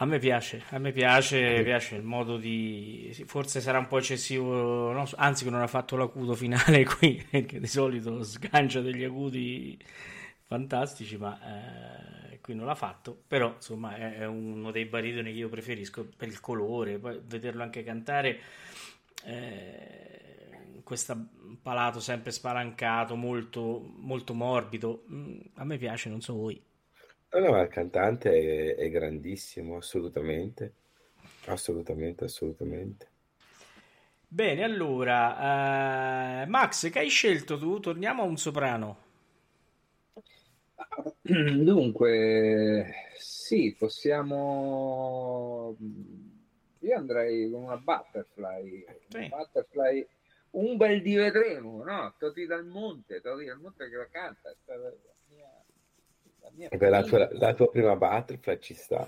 a 0.00 0.04
me 0.04 0.20
piace, 0.20 0.62
a 0.70 0.78
me 0.78 0.92
piace, 0.92 1.60
piace 1.64 1.96
il 1.96 2.04
modo 2.04 2.36
di... 2.36 3.12
Forse 3.26 3.60
sarà 3.60 3.78
un 3.78 3.88
po' 3.88 3.98
eccessivo, 3.98 4.92
no? 4.92 5.08
anzi 5.16 5.42
che 5.42 5.50
non 5.50 5.60
ha 5.60 5.66
fatto 5.66 5.96
l'acuto 5.96 6.34
finale 6.34 6.84
qui, 6.86 7.16
che 7.16 7.58
di 7.58 7.66
solito 7.66 8.22
sgancia 8.22 8.80
degli 8.80 9.02
acuti 9.02 9.76
fantastici, 10.44 11.16
ma 11.16 12.30
eh, 12.30 12.38
qui 12.40 12.54
non 12.54 12.66
l'ha 12.66 12.76
fatto, 12.76 13.20
però 13.26 13.54
insomma 13.56 13.96
è, 13.96 14.18
è, 14.18 14.26
uno 14.26 14.70
dei 14.70 14.84
baritoni 14.84 15.32
che 15.32 15.38
io 15.38 15.48
preferisco 15.48 16.08
per 16.16 16.28
il 16.28 16.38
colore, 16.38 16.98
poi 16.98 17.20
vederlo 17.24 17.62
anche 17.64 17.82
cantare... 17.82 18.38
Eh, 19.24 20.18
questo 20.88 21.14
palato 21.60 22.00
sempre 22.00 22.30
spalancato, 22.30 23.14
molto, 23.14 23.92
molto 23.96 24.32
morbido. 24.32 25.04
Mm, 25.12 25.38
a 25.56 25.64
me 25.64 25.76
piace, 25.76 26.08
non 26.08 26.22
so 26.22 26.32
voi. 26.32 26.58
No, 27.30 27.40
no, 27.40 27.60
il 27.60 27.68
cantante 27.68 28.74
è, 28.74 28.74
è 28.74 28.88
grandissimo, 28.88 29.76
assolutamente. 29.76 30.72
Assolutamente, 31.44 32.24
assolutamente. 32.24 33.06
Bene, 34.26 34.62
allora, 34.64 36.44
uh, 36.46 36.48
Max, 36.48 36.88
che 36.90 37.00
hai 37.00 37.10
scelto 37.10 37.58
tu? 37.58 37.80
Torniamo 37.80 38.22
a 38.22 38.24
un 38.24 38.38
soprano. 38.38 38.96
Dunque, 41.20 43.10
sì, 43.18 43.76
possiamo... 43.78 45.76
Io 46.78 46.96
andrei 46.96 47.50
con 47.50 47.64
una 47.64 47.76
butterfly. 47.76 48.86
Sì. 49.08 49.18
Una 49.18 49.28
butterfly 49.36 50.06
un 50.52 50.76
bel 50.76 51.02
di 51.02 51.14
vedremo, 51.14 51.82
no? 51.84 52.14
Toti 52.18 52.46
dal 52.46 52.64
monte, 52.64 53.20
Toti 53.20 53.44
dal 53.44 53.58
monte 53.58 53.88
che 53.88 53.96
la 53.96 54.08
canta, 54.10 54.50
è 54.50 54.56
stata 54.62 54.80
la 54.80 54.92
mia, 55.28 55.64
la 56.40 56.50
mia 56.54 56.68
Beh, 56.68 56.88
la, 56.88 57.02
tua, 57.02 57.28
la 57.32 57.54
tua 57.54 57.70
prima 57.70 57.96
butterfly 57.96 58.58
ci 58.60 58.74
sta. 58.74 59.06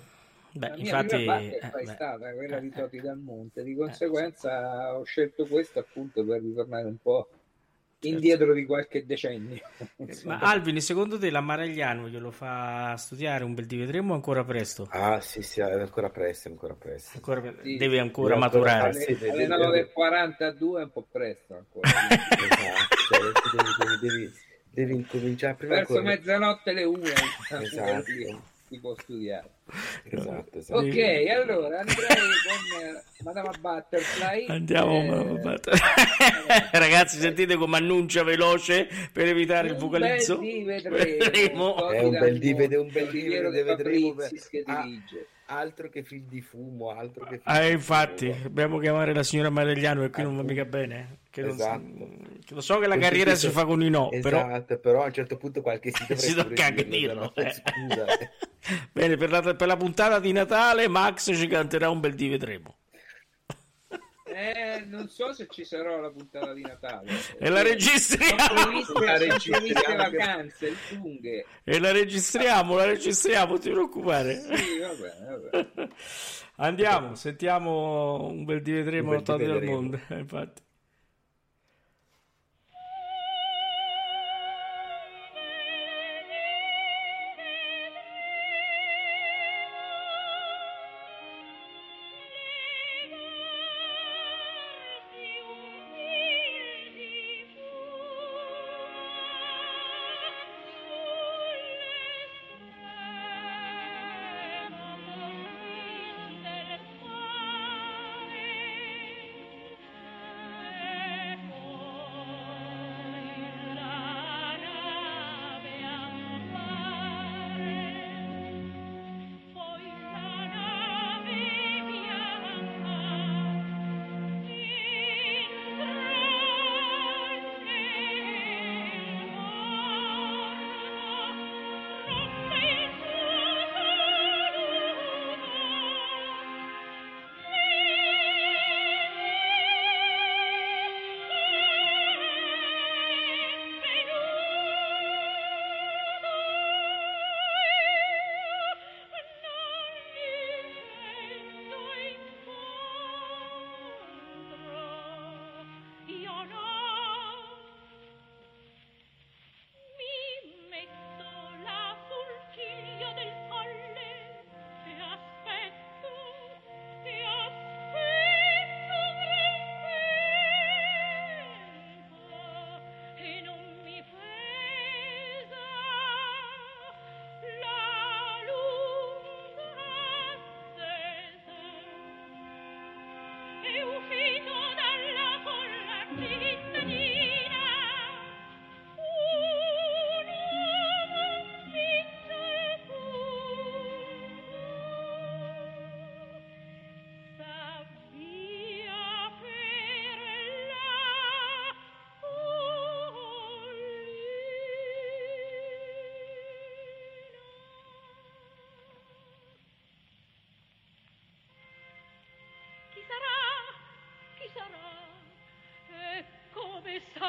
Beh, 0.53 0.68
la 0.68 0.76
mia 0.76 1.01
infatti, 1.01 1.24
butterfly 1.24 1.80
eh, 1.80 1.82
è 1.82 1.86
stata 1.86 2.32
quella 2.34 2.57
eh, 2.57 2.61
di 2.61 2.70
Toti 2.70 3.01
dal 3.01 3.18
monte, 3.18 3.62
di 3.62 3.74
conseguenza 3.74 4.88
eh, 4.88 4.91
ho 4.93 5.05
scelto 5.05 5.47
questo 5.47 5.78
appunto 5.78 6.24
per 6.24 6.43
ritornare 6.43 6.86
un 6.86 6.99
po' 6.99 7.28
Certo. 8.01 8.16
indietro 8.16 8.55
di 8.55 8.64
qualche 8.64 9.05
decennio. 9.05 9.61
Ma 10.24 10.38
Alvin, 10.38 10.80
secondo 10.80 11.18
te 11.18 11.30
l'Amaragliano 11.30 12.09
glielo 12.09 12.30
fa 12.30 12.96
studiare 12.96 13.44
un 13.44 13.53
bel 13.53 13.66
di 13.66 13.76
vedremo 13.76 14.14
ancora 14.14 14.42
presto? 14.42 14.88
Ah 14.90 15.20
sì, 15.20 15.42
sì, 15.42 15.61
è 15.61 15.64
ancora 15.64 16.09
presto, 16.09 16.48
ancora 16.48 16.74
presto. 16.74 17.11
Ancora, 17.16 17.55
sì. 17.62 17.76
Deve 17.76 17.98
ancora 17.98 18.34
Deve 18.34 18.40
maturare. 18.40 19.05
Alle, 19.05 19.46
alle 19.46 19.92
9.42 19.94 20.78
è 20.78 20.82
un 20.82 20.90
po' 20.90 21.07
presto 21.11 21.55
ancora. 21.55 21.90
esatto, 21.90 22.96
cioè, 23.11 23.20
devi, 23.20 23.98
devi, 24.01 24.22
devi, 24.22 24.32
devi, 24.70 24.94
incominciare 24.94 25.55
prima. 25.55 25.74
Verso 25.74 25.98
ancora... 25.98 26.14
mezzanotte 26.14 26.72
le 26.72 26.84
1. 26.84 27.03
Esatto 27.61 28.48
si 28.71 28.79
può 28.79 28.95
studiare. 28.95 29.51
Esatto, 30.05 30.59
esatto. 30.59 30.79
Ok, 30.79 30.97
allora 31.29 31.81
andrei 31.81 32.07
con 32.47 32.83
eh, 32.83 33.03
Madame 33.25 33.51
Butterfly. 33.61 34.47
Andiamo, 34.47 35.01
eh... 35.01 35.09
Madame 35.09 35.41
Butterfly. 35.41 36.68
Ragazzi, 36.79 37.18
sentite 37.18 37.57
come 37.57 37.79
annuncia 37.79 38.23
veloce 38.23 38.89
per 39.12 39.27
evitare 39.27 39.68
un 39.68 39.75
il 39.75 39.81
vocalizzo. 39.81 40.39
Vedremo. 40.39 41.91
È 41.91 42.01
un 42.01 42.11
bel 42.11 42.39
di 42.39 42.55
vedremo, 42.55 42.83
un 42.83 42.93
bel 42.93 43.09
di 43.11 43.29
vedremo. 43.29 44.14
Che 44.14 44.64
dirige 44.64 45.27
altro 45.47 45.89
che 45.89 46.05
film 46.05 46.29
di 46.29 46.41
fumo, 46.41 46.91
altro 46.91 47.25
che 47.25 47.39
film 47.39 47.43
ah, 47.45 47.66
infatti, 47.66 48.31
fumo. 48.31 48.43
dobbiamo 48.45 48.79
chiamare 48.79 49.12
la 49.12 49.25
signora 49.25 49.51
Maregliano 49.51 50.05
e 50.05 50.11
qui 50.11 50.23
non 50.23 50.37
va 50.37 50.43
mica 50.43 50.64
bene. 50.64 51.18
Che 51.29 51.47
esatto. 51.47 51.79
non, 51.79 52.20
lo 52.49 52.61
so 52.61 52.78
che 52.78 52.86
la 52.86 52.99
carriera 52.99 53.34
si 53.34 53.49
fa 53.49 53.64
con 53.64 53.82
i 53.82 53.91
no, 53.91 54.11
esatto, 54.11 54.66
però... 54.66 54.78
però... 54.80 55.03
a 55.03 55.07
un 55.07 55.12
certo 55.12 55.36
punto 55.36 55.61
qualche 55.61 55.91
si 55.93 56.05
si 56.16 56.34
tocca 56.34 56.66
anche 56.66 56.86
dirlo. 56.86 57.34
Eh. 57.34 57.53
Scusa. 57.53 58.07
bene, 58.93 59.16
per 59.16 59.30
la, 59.30 59.55
per 59.55 59.66
la 59.66 59.76
puntata 59.76 60.18
di 60.18 60.32
Natale 60.32 60.88
Max 60.88 61.36
ci 61.36 61.47
canterà 61.47 61.91
un 61.91 62.01
bel 62.01 62.14
di 62.14 62.28
vedremo. 62.28 62.76
Eh, 64.32 64.84
non 64.86 65.09
so 65.09 65.32
se 65.32 65.49
ci 65.51 65.64
sarà 65.64 66.01
la 66.01 66.09
puntata 66.09 66.53
di 66.55 66.62
Natale. 66.62 67.11
E 67.36 67.49
la 67.49 67.62
registriamo. 67.62 68.62
Previste, 68.62 69.05
la 69.05 69.18
registriamo 69.18 69.97
vacanze, 69.97 70.76
lunghe. 70.93 71.45
E 71.64 71.78
la 71.80 71.91
registriamo, 71.91 72.76
la 72.76 72.84
registriamo, 72.84 73.59
ti 73.59 73.70
preoccupare. 73.70 74.41
Sì, 74.41 74.78
va 74.78 74.95
bene, 74.95 75.26
va 75.26 75.51
bene. 75.51 75.91
Andiamo, 76.57 77.16
sentiamo 77.16 78.28
un 78.28 78.45
bel 78.45 78.62
di 78.62 78.70
vedremo 78.70 79.20
bel 79.20 79.36
del 79.36 79.62
mondo. 79.64 80.01
Infatti. 80.11 80.62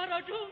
போராட்டம் 0.02 0.46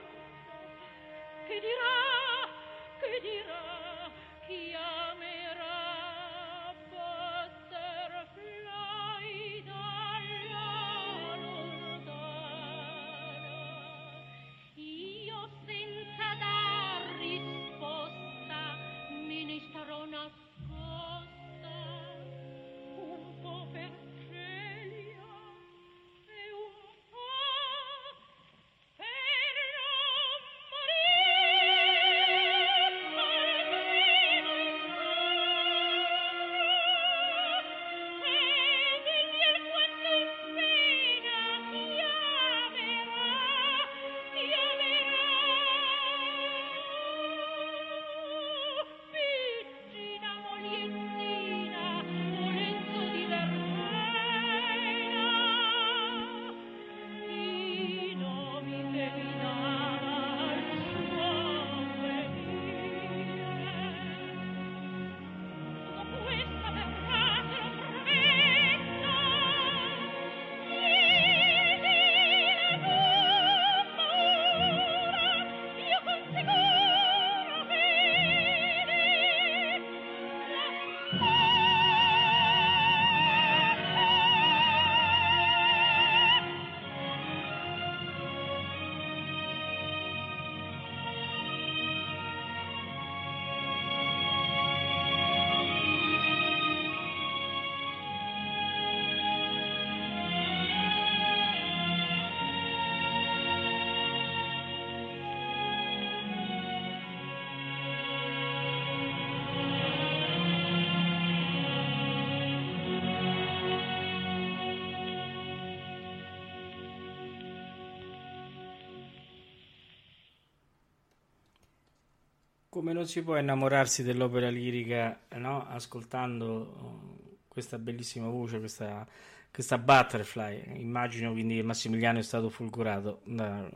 Come 122.79 122.93
non 122.93 123.07
si 123.07 123.21
può 123.23 123.37
innamorarsi 123.37 124.03
dell'opera 124.03 124.47
lirica, 124.47 125.19
no? 125.31 125.67
Ascoltando 125.67 127.35
questa 127.49 127.77
bellissima 127.77 128.29
voce, 128.29 128.59
questa, 128.59 129.05
questa 129.51 129.77
butterfly. 129.77 130.79
Immagino 130.79 131.33
quindi 131.33 131.55
che 131.55 131.61
Massimiliano 131.61 132.19
è 132.19 132.21
stato 132.21 132.47
fulgurato 132.47 133.19
da 133.25 133.69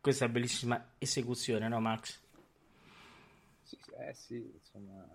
questa 0.00 0.28
bellissima 0.28 0.94
esecuzione, 0.98 1.68
no 1.68 1.78
Max? 1.78 2.20
Sì, 3.62 3.78
eh 4.00 4.12
sì, 4.12 4.50
insomma, 4.52 5.06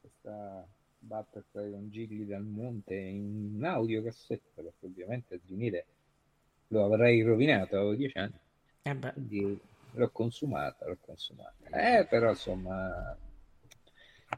questa 0.00 0.66
butterfly 0.98 1.70
con 1.70 1.88
gigli 1.88 2.24
dal 2.24 2.42
monte 2.42 2.96
in 2.96 3.60
audiocassetta, 3.62 4.62
perché 4.62 4.86
ovviamente 4.86 5.36
a 5.36 5.38
vinile 5.44 5.86
lo 6.66 6.84
avrei 6.84 7.22
rovinato, 7.22 7.76
avevo 7.76 7.94
dieci 7.94 8.18
anni. 8.18 8.40
Eh 8.82 8.98
quindi 9.12 9.60
l'ho 9.92 10.10
consumata, 10.10 10.86
l'ho 10.86 10.98
consumata. 11.00 11.54
Eh, 11.70 12.06
però 12.06 12.30
insomma 12.30 13.16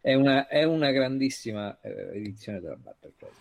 è 0.01 0.15
una, 0.15 0.47
è 0.47 0.65
una 0.65 0.91
grandissima 0.91 1.79
eh, 1.81 2.17
edizione 2.17 2.61
della 2.61 2.77
Battlefield. 2.77 3.35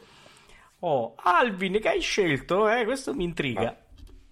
Oh, 0.80 1.16
Alvin, 1.18 1.80
che 1.80 1.90
hai 1.90 2.02
scelto? 2.02 2.70
Eh? 2.70 2.86
Questo 2.86 3.14
mi 3.14 3.24
intriga. 3.24 3.76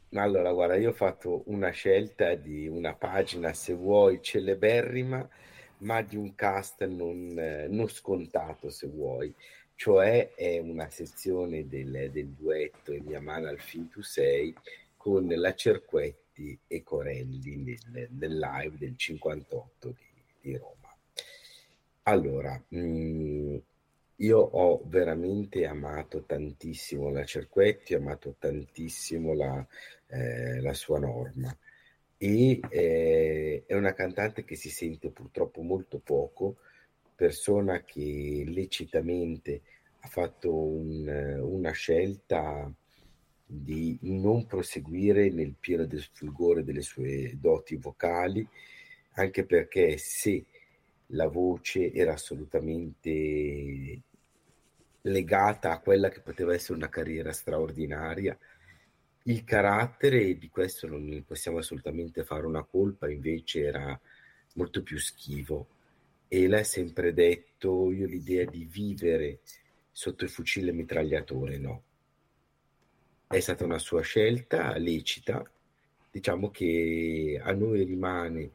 Ma, 0.10 0.22
allora, 0.22 0.52
guarda, 0.52 0.76
io 0.76 0.90
ho 0.90 0.94
fatto 0.94 1.44
una 1.48 1.72
scelta 1.72 2.36
di 2.36 2.68
una 2.68 2.94
pagina, 2.94 3.52
se 3.54 3.74
vuoi, 3.74 4.22
celeberrima, 4.22 5.28
ma 5.80 6.02
di 6.02 6.16
un 6.16 6.36
cast 6.36 6.86
non, 6.86 7.38
eh, 7.38 7.68
non 7.68 7.88
scontato, 7.90 8.70
se 8.70 8.88
vuoi. 8.88 9.34
Cioè 9.76 10.34
è 10.36 10.60
una 10.60 10.90
sezione 10.90 11.68
del, 11.68 12.10
del 12.12 12.30
duetto 12.30 12.94
in 12.94 13.04
mia 13.04 13.20
mano 13.20 13.50
al 13.50 13.60
fin 13.60 13.90
tu 13.90 14.02
sei 14.02 14.56
con 14.96 15.28
la 15.28 15.54
Cerquetti 15.54 16.25
Giolitti 16.36 16.60
e 16.68 16.84
Corelli 16.84 17.56
nel, 17.56 18.10
nel 18.12 18.38
live 18.38 18.78
del 18.78 18.98
58 18.98 19.88
di, 19.90 20.24
di 20.42 20.58
Roma. 20.58 20.94
Allora, 22.04 22.62
mh, 22.68 22.78
mm, 22.78 23.58
io 24.18 24.40
ho 24.40 24.82
veramente 24.86 25.66
amato 25.66 26.24
tantissimo 26.26 27.10
la 27.10 27.24
Cerquetti, 27.24 27.96
ho 27.96 28.00
amato 28.00 28.36
tantissimo 28.38 29.34
la, 29.34 29.66
eh, 30.08 30.62
la 30.62 30.74
sua 30.74 31.00
norma 31.00 31.56
e 32.18 32.60
eh, 32.70 33.64
è 33.66 33.74
una 33.74 33.94
cantante 33.94 34.46
che 34.46 34.56
si 34.56 34.70
sente 34.70 35.10
purtroppo 35.10 35.62
molto 35.62 36.00
poco, 36.00 36.58
persona 37.16 37.84
che 37.84 38.44
lecitamente 38.46 39.62
ha 40.00 40.08
fatto 40.08 40.54
un, 40.54 41.40
una 41.42 41.72
scelta 41.72 42.72
di 43.46 43.98
non 44.02 44.48
proseguire 44.48 45.30
nel 45.30 45.54
pieno 45.60 45.86
del 45.86 46.04
fulgore 46.12 46.64
delle 46.64 46.82
sue 46.82 47.38
doti 47.40 47.76
vocali, 47.76 48.48
anche 49.14 49.46
perché 49.46 49.98
se 49.98 50.46
la 51.10 51.28
voce 51.28 51.94
era 51.94 52.14
assolutamente 52.14 54.02
legata 55.02 55.72
a 55.72 55.80
quella 55.80 56.10
che 56.10 56.22
poteva 56.22 56.54
essere 56.54 56.78
una 56.78 56.90
carriera 56.90 57.32
straordinaria, 57.32 58.38
il 59.28 59.44
carattere, 59.44 60.38
di 60.38 60.50
questo 60.50 60.88
non 60.88 61.06
ne 61.06 61.22
possiamo 61.22 61.60
assolutamente 61.60 62.24
fare 62.24 62.46
una 62.46 62.64
colpa, 62.64 63.10
invece 63.10 63.62
era 63.62 64.00
molto 64.56 64.82
più 64.84 64.98
schivo. 65.00 65.68
E 66.28 66.48
lei 66.48 66.62
ha 66.62 66.64
sempre 66.64 67.14
detto, 67.14 67.92
io 67.92 68.08
l'idea 68.08 68.46
di 68.46 68.66
vivere 68.66 69.40
sotto 69.92 70.24
il 70.24 70.30
fucile 70.30 70.72
mitragliatore, 70.72 71.58
no 71.58 71.84
è 73.28 73.40
stata 73.40 73.64
una 73.64 73.80
sua 73.80 74.02
scelta 74.02 74.78
lecita. 74.78 75.44
Diciamo 76.12 76.50
che 76.52 77.40
a 77.44 77.52
noi 77.52 77.84
rimane 77.84 78.52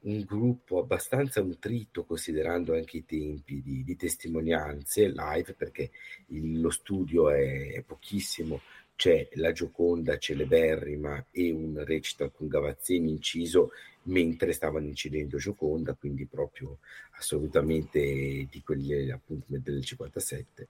un 0.00 0.22
gruppo 0.24 0.78
abbastanza 0.78 1.40
nutrito, 1.42 2.04
considerando 2.04 2.74
anche 2.74 2.98
i 2.98 3.04
tempi 3.04 3.62
di, 3.62 3.82
di 3.84 3.96
testimonianze 3.96 5.08
live, 5.08 5.54
perché 5.54 5.90
il, 6.28 6.60
lo 6.60 6.70
studio 6.70 7.30
è, 7.30 7.72
è, 7.72 7.82
pochissimo. 7.82 8.60
C'è 8.94 9.28
la 9.34 9.52
Gioconda 9.52 10.16
celeberrima 10.16 11.26
e 11.30 11.50
un 11.50 11.82
recital 11.84 12.32
con 12.32 12.48
Gavazzini 12.48 13.10
inciso 13.10 13.72
mentre 14.04 14.52
stavano 14.52 14.86
incidendo 14.86 15.36
Gioconda, 15.36 15.94
quindi 15.94 16.24
proprio 16.24 16.78
assolutamente 17.18 18.46
di 18.50 18.62
quelli 18.64 19.10
appunto 19.10 19.44
del 19.48 19.84
57 19.84 20.68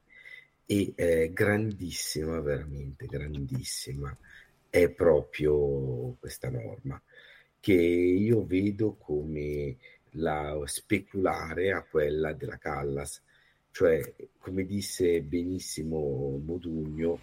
e 0.66 0.92
è 0.96 1.30
grandissima, 1.32 2.40
veramente 2.40 3.06
grandissima, 3.06 4.16
è 4.68 4.90
proprio 4.90 6.16
questa 6.18 6.50
norma 6.50 7.00
che 7.60 7.72
io 7.72 8.44
vedo 8.44 8.96
come 8.96 9.76
la 10.12 10.60
speculare 10.66 11.72
a 11.72 11.82
quella 11.82 12.32
della 12.32 12.58
Callas, 12.58 13.22
cioè 13.70 14.14
come 14.38 14.64
disse 14.64 15.22
benissimo 15.22 16.40
Modugno, 16.44 17.20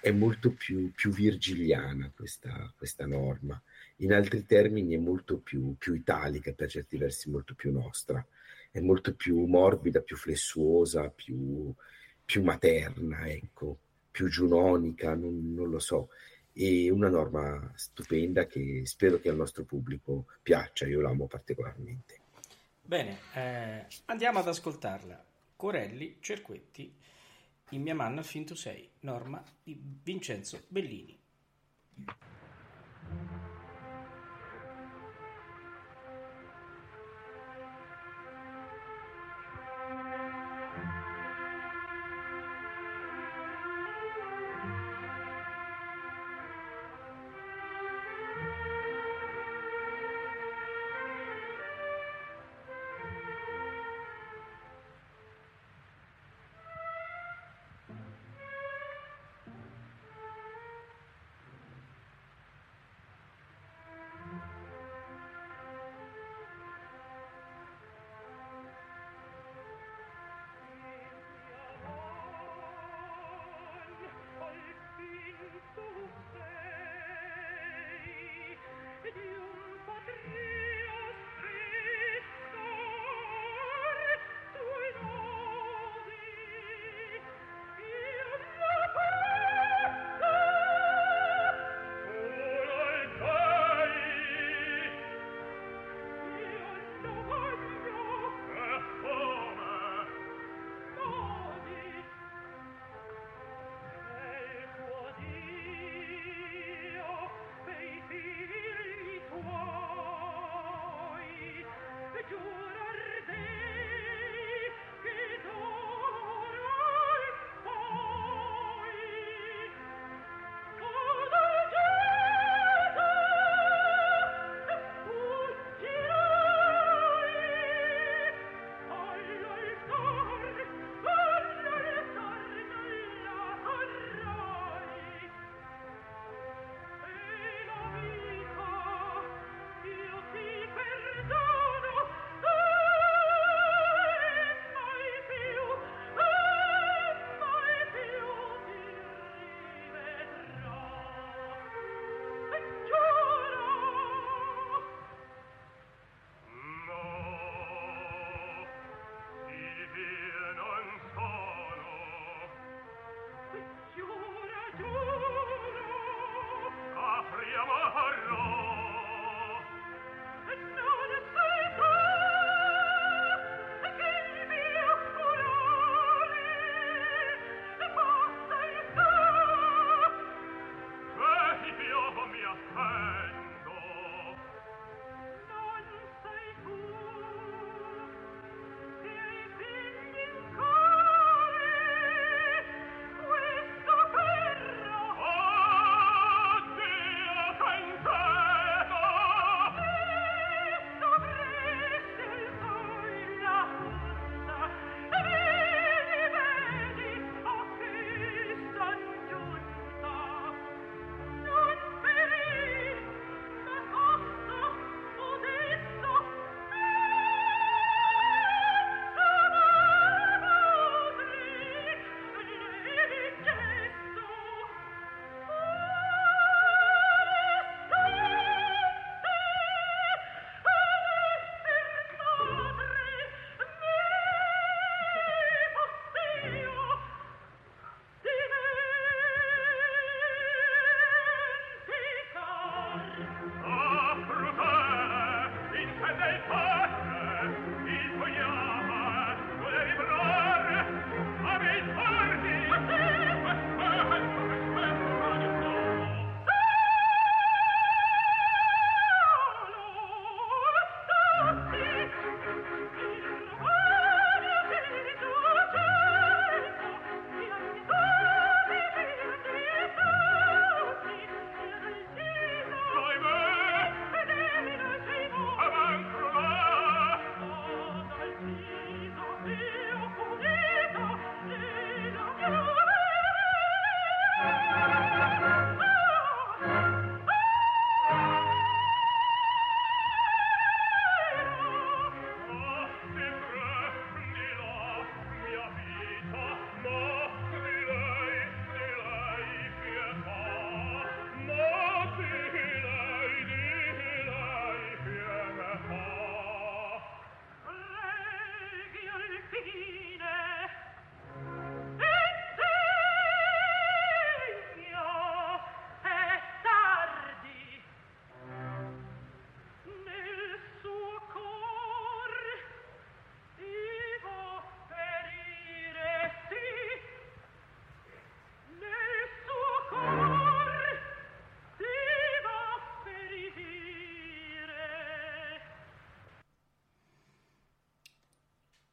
è 0.00 0.10
molto 0.10 0.52
più, 0.52 0.90
più 0.92 1.10
virgiliana 1.10 2.10
questa, 2.14 2.72
questa, 2.76 3.06
norma, 3.06 3.60
in 3.98 4.12
altri 4.12 4.44
termini 4.44 4.94
è 4.94 4.98
molto 4.98 5.38
più, 5.38 5.76
più 5.78 5.94
italica, 5.94 6.52
per 6.52 6.68
certi 6.68 6.96
versi 6.96 7.30
molto 7.30 7.54
più 7.54 7.70
nostra, 7.70 8.24
è 8.70 8.80
molto 8.80 9.14
più 9.14 9.44
morbida, 9.44 10.00
più 10.00 10.16
flessuosa, 10.16 11.08
più, 11.08 11.72
più 12.24 12.42
materna, 12.42 13.28
ecco, 13.28 13.78
più 14.10 14.28
giunonica, 14.28 15.14
non, 15.14 15.54
non 15.54 15.70
lo 15.70 15.78
so. 15.78 16.08
E 16.52 16.90
una 16.90 17.08
norma 17.08 17.72
stupenda 17.74 18.46
che 18.46 18.82
spero 18.84 19.18
che 19.18 19.28
al 19.28 19.36
nostro 19.36 19.64
pubblico 19.64 20.26
piaccia, 20.42 20.86
io 20.86 21.00
l'amo 21.00 21.26
particolarmente. 21.26 22.20
Bene, 22.82 23.18
eh, 23.34 23.86
andiamo 24.06 24.40
ad 24.40 24.48
ascoltarla. 24.48 25.24
Corelli, 25.56 26.16
Cerquetti, 26.20 26.92
in 27.70 27.82
mia 27.82 27.94
manna 27.94 28.22
fin 28.22 28.44
tu 28.44 28.54
sei, 28.54 28.88
norma 29.00 29.42
di 29.62 29.80
Vincenzo 30.02 30.62
Bellini. 30.68 31.18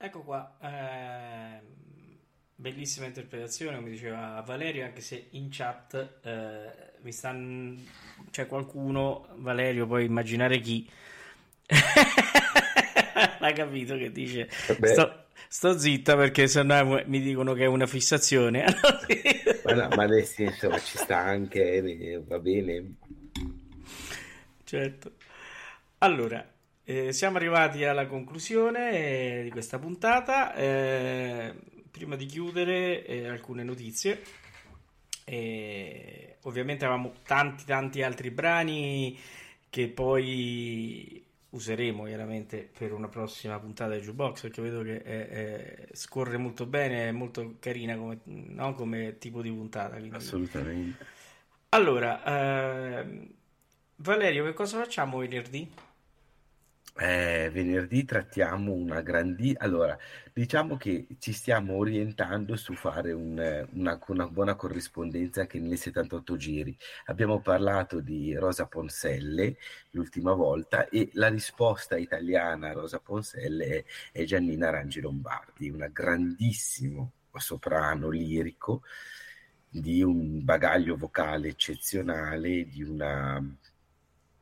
Ecco 0.09 0.23
qua, 0.23 0.57
eh, 0.59 1.59
bellissima 2.55 3.05
interpretazione, 3.05 3.77
come 3.77 3.91
diceva 3.91 4.41
Valerio, 4.43 4.83
anche 4.83 5.01
se 5.01 5.27
in 5.33 5.49
chat 5.51 6.21
eh, 6.23 6.93
mi 7.01 7.11
stanno... 7.11 7.75
c'è 8.31 8.47
qualcuno, 8.47 9.27
Valerio, 9.35 9.85
puoi 9.85 10.05
immaginare 10.05 10.59
chi, 10.61 10.89
l'ha 13.37 13.51
capito 13.53 13.97
che 13.97 14.11
dice 14.11 14.49
sto, 14.49 15.25
sto, 15.47 15.77
zitta 15.77 16.15
perché 16.15 16.47
sennò 16.47 17.03
mi 17.05 17.21
dicono 17.21 17.53
che 17.53 17.65
è 17.65 17.67
una 17.67 17.85
fissazione. 17.85 18.65
ma, 19.63 19.73
no, 19.73 19.89
ma 19.95 20.05
nel 20.07 20.25
senso 20.25 20.71
ci 20.79 20.97
sta 20.97 21.17
anche, 21.19 21.75
eh, 21.75 22.23
va 22.25 22.39
bene. 22.39 22.95
Certo. 24.63 25.11
Allora, 25.99 26.43
eh, 26.89 27.13
siamo 27.13 27.37
arrivati 27.37 27.83
alla 27.83 28.07
conclusione 28.07 28.91
eh, 28.93 29.43
di 29.43 29.51
questa 29.51 29.77
puntata. 29.77 30.55
Eh, 30.55 31.53
prima 31.91 32.15
di 32.15 32.25
chiudere, 32.25 33.05
eh, 33.05 33.27
alcune 33.27 33.61
notizie. 33.61 34.19
ovviamente 36.41 36.85
avevamo 36.85 37.13
tanti, 37.23 37.63
tanti 37.65 38.01
altri 38.01 38.31
brani 38.31 39.15
che 39.69 39.87
poi 39.87 41.23
useremo 41.51 42.05
chiaramente 42.05 42.67
per 42.75 42.91
una 42.93 43.07
prossima 43.07 43.59
puntata 43.59 43.93
di 43.93 44.01
Jukebox 44.01 44.41
perché 44.41 44.61
vedo 44.61 44.81
che 44.81 45.03
è, 45.03 45.27
è, 45.27 45.87
scorre 45.93 46.37
molto 46.37 46.65
bene, 46.65 47.09
è 47.09 47.11
molto 47.11 47.57
carina 47.59 47.95
come, 47.97 48.21
no? 48.23 48.73
come 48.73 49.19
tipo 49.19 49.43
di 49.43 49.51
puntata. 49.51 49.97
Quindi... 49.97 50.15
Assolutamente. 50.15 51.05
Allora, 51.69 52.23
eh, 53.03 53.27
Valerio, 53.97 54.43
che 54.45 54.53
cosa 54.53 54.79
facciamo 54.79 55.19
venerdì? 55.19 55.87
Eh, 57.01 57.49
venerdì 57.53 58.03
trattiamo 58.03 58.73
una 58.73 59.01
grandi... 59.01 59.55
Allora, 59.57 59.97
diciamo 60.33 60.75
che 60.75 61.07
ci 61.19 61.31
stiamo 61.31 61.75
orientando 61.77 62.57
su 62.57 62.73
fare 62.73 63.13
un- 63.13 63.67
una, 63.71 63.97
una 64.07 64.27
buona 64.27 64.55
corrispondenza 64.55 65.39
anche 65.41 65.59
nelle 65.59 65.77
78 65.77 66.35
giri. 66.35 66.77
Abbiamo 67.05 67.39
parlato 67.39 68.01
di 68.01 68.35
Rosa 68.35 68.65
Ponselle 68.67 69.55
l'ultima 69.91 70.33
volta 70.33 70.89
e 70.89 71.09
la 71.13 71.29
risposta 71.29 71.95
italiana 71.95 72.69
a 72.69 72.73
Rosa 72.73 72.99
Ponselle 72.99 73.65
è, 73.65 73.83
è 74.11 74.23
Giannina 74.25 74.69
Rangi 74.69 74.99
Lombardi, 74.99 75.69
una 75.69 75.87
grandissimo 75.87 77.13
soprano 77.37 78.09
lirico 78.09 78.81
di 79.69 80.01
un 80.01 80.43
bagaglio 80.43 80.97
vocale 80.97 81.47
eccezionale, 81.49 82.65
di 82.67 82.83
una 82.83 83.41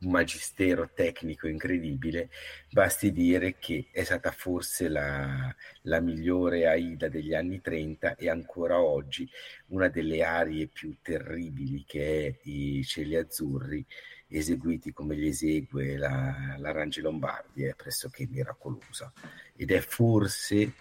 un 0.00 0.10
magistero 0.10 0.90
tecnico 0.94 1.48
incredibile, 1.48 2.30
basti 2.70 3.10
dire 3.10 3.56
che 3.58 3.88
è 3.90 4.04
stata 4.04 4.30
forse 4.30 4.88
la, 4.88 5.54
la, 5.82 6.00
migliore 6.00 6.66
Aida 6.66 7.08
degli 7.08 7.34
anni 7.34 7.60
30 7.60 8.14
e 8.16 8.28
ancora 8.28 8.80
oggi 8.80 9.28
una 9.68 9.88
delle 9.88 10.22
arie 10.22 10.68
più 10.68 10.96
terribili 11.02 11.84
che 11.84 12.26
è 12.26 12.48
i 12.48 12.84
cieli 12.84 13.16
azzurri, 13.16 13.84
eseguiti 14.28 14.92
come 14.92 15.16
li 15.16 15.28
esegue 15.28 15.96
la, 15.96 16.54
la 16.58 16.70
Rangi 16.70 17.00
Lombardi, 17.00 17.64
è 17.64 17.74
pressoché 17.74 18.26
miracolosa 18.30 19.12
ed 19.56 19.72
è 19.72 19.80
forse, 19.80 20.74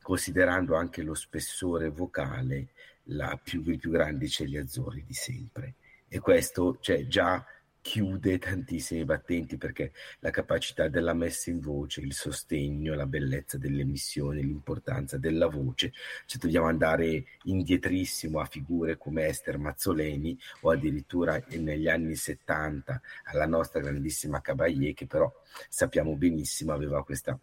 considerando 0.00 0.74
anche 0.74 1.02
lo 1.02 1.14
spessore 1.14 1.90
vocale, 1.90 2.68
la 3.08 3.38
più, 3.42 3.62
i 3.68 3.76
più 3.76 3.90
grandi 3.90 4.28
cieli 4.28 4.56
azzurri 4.56 5.04
di 5.04 5.12
sempre. 5.12 5.74
E 6.08 6.20
questo 6.20 6.78
cioè, 6.80 7.06
già 7.06 7.44
chiude 7.84 8.38
tantissimi 8.38 9.04
battenti 9.04 9.58
perché 9.58 9.92
la 10.20 10.30
capacità 10.30 10.88
della 10.88 11.12
messa 11.12 11.50
in 11.50 11.60
voce, 11.60 12.00
il 12.00 12.14
sostegno, 12.14 12.94
la 12.94 13.04
bellezza 13.04 13.58
dell'emissione, 13.58 14.40
l'importanza 14.40 15.18
della 15.18 15.48
voce, 15.48 15.92
se 16.24 16.38
dobbiamo 16.38 16.66
andare 16.66 17.26
indietrissimo 17.42 18.40
a 18.40 18.46
figure 18.46 18.96
come 18.96 19.26
Esther 19.26 19.58
Mazzoleni 19.58 20.36
o 20.62 20.70
addirittura 20.70 21.38
negli 21.58 21.86
anni 21.86 22.16
70 22.16 23.02
alla 23.24 23.46
nostra 23.46 23.80
grandissima 23.80 24.40
Caballé 24.40 24.94
che 24.94 25.06
però 25.06 25.30
sappiamo 25.68 26.16
benissimo 26.16 26.72
aveva 26.72 27.04
questa 27.04 27.38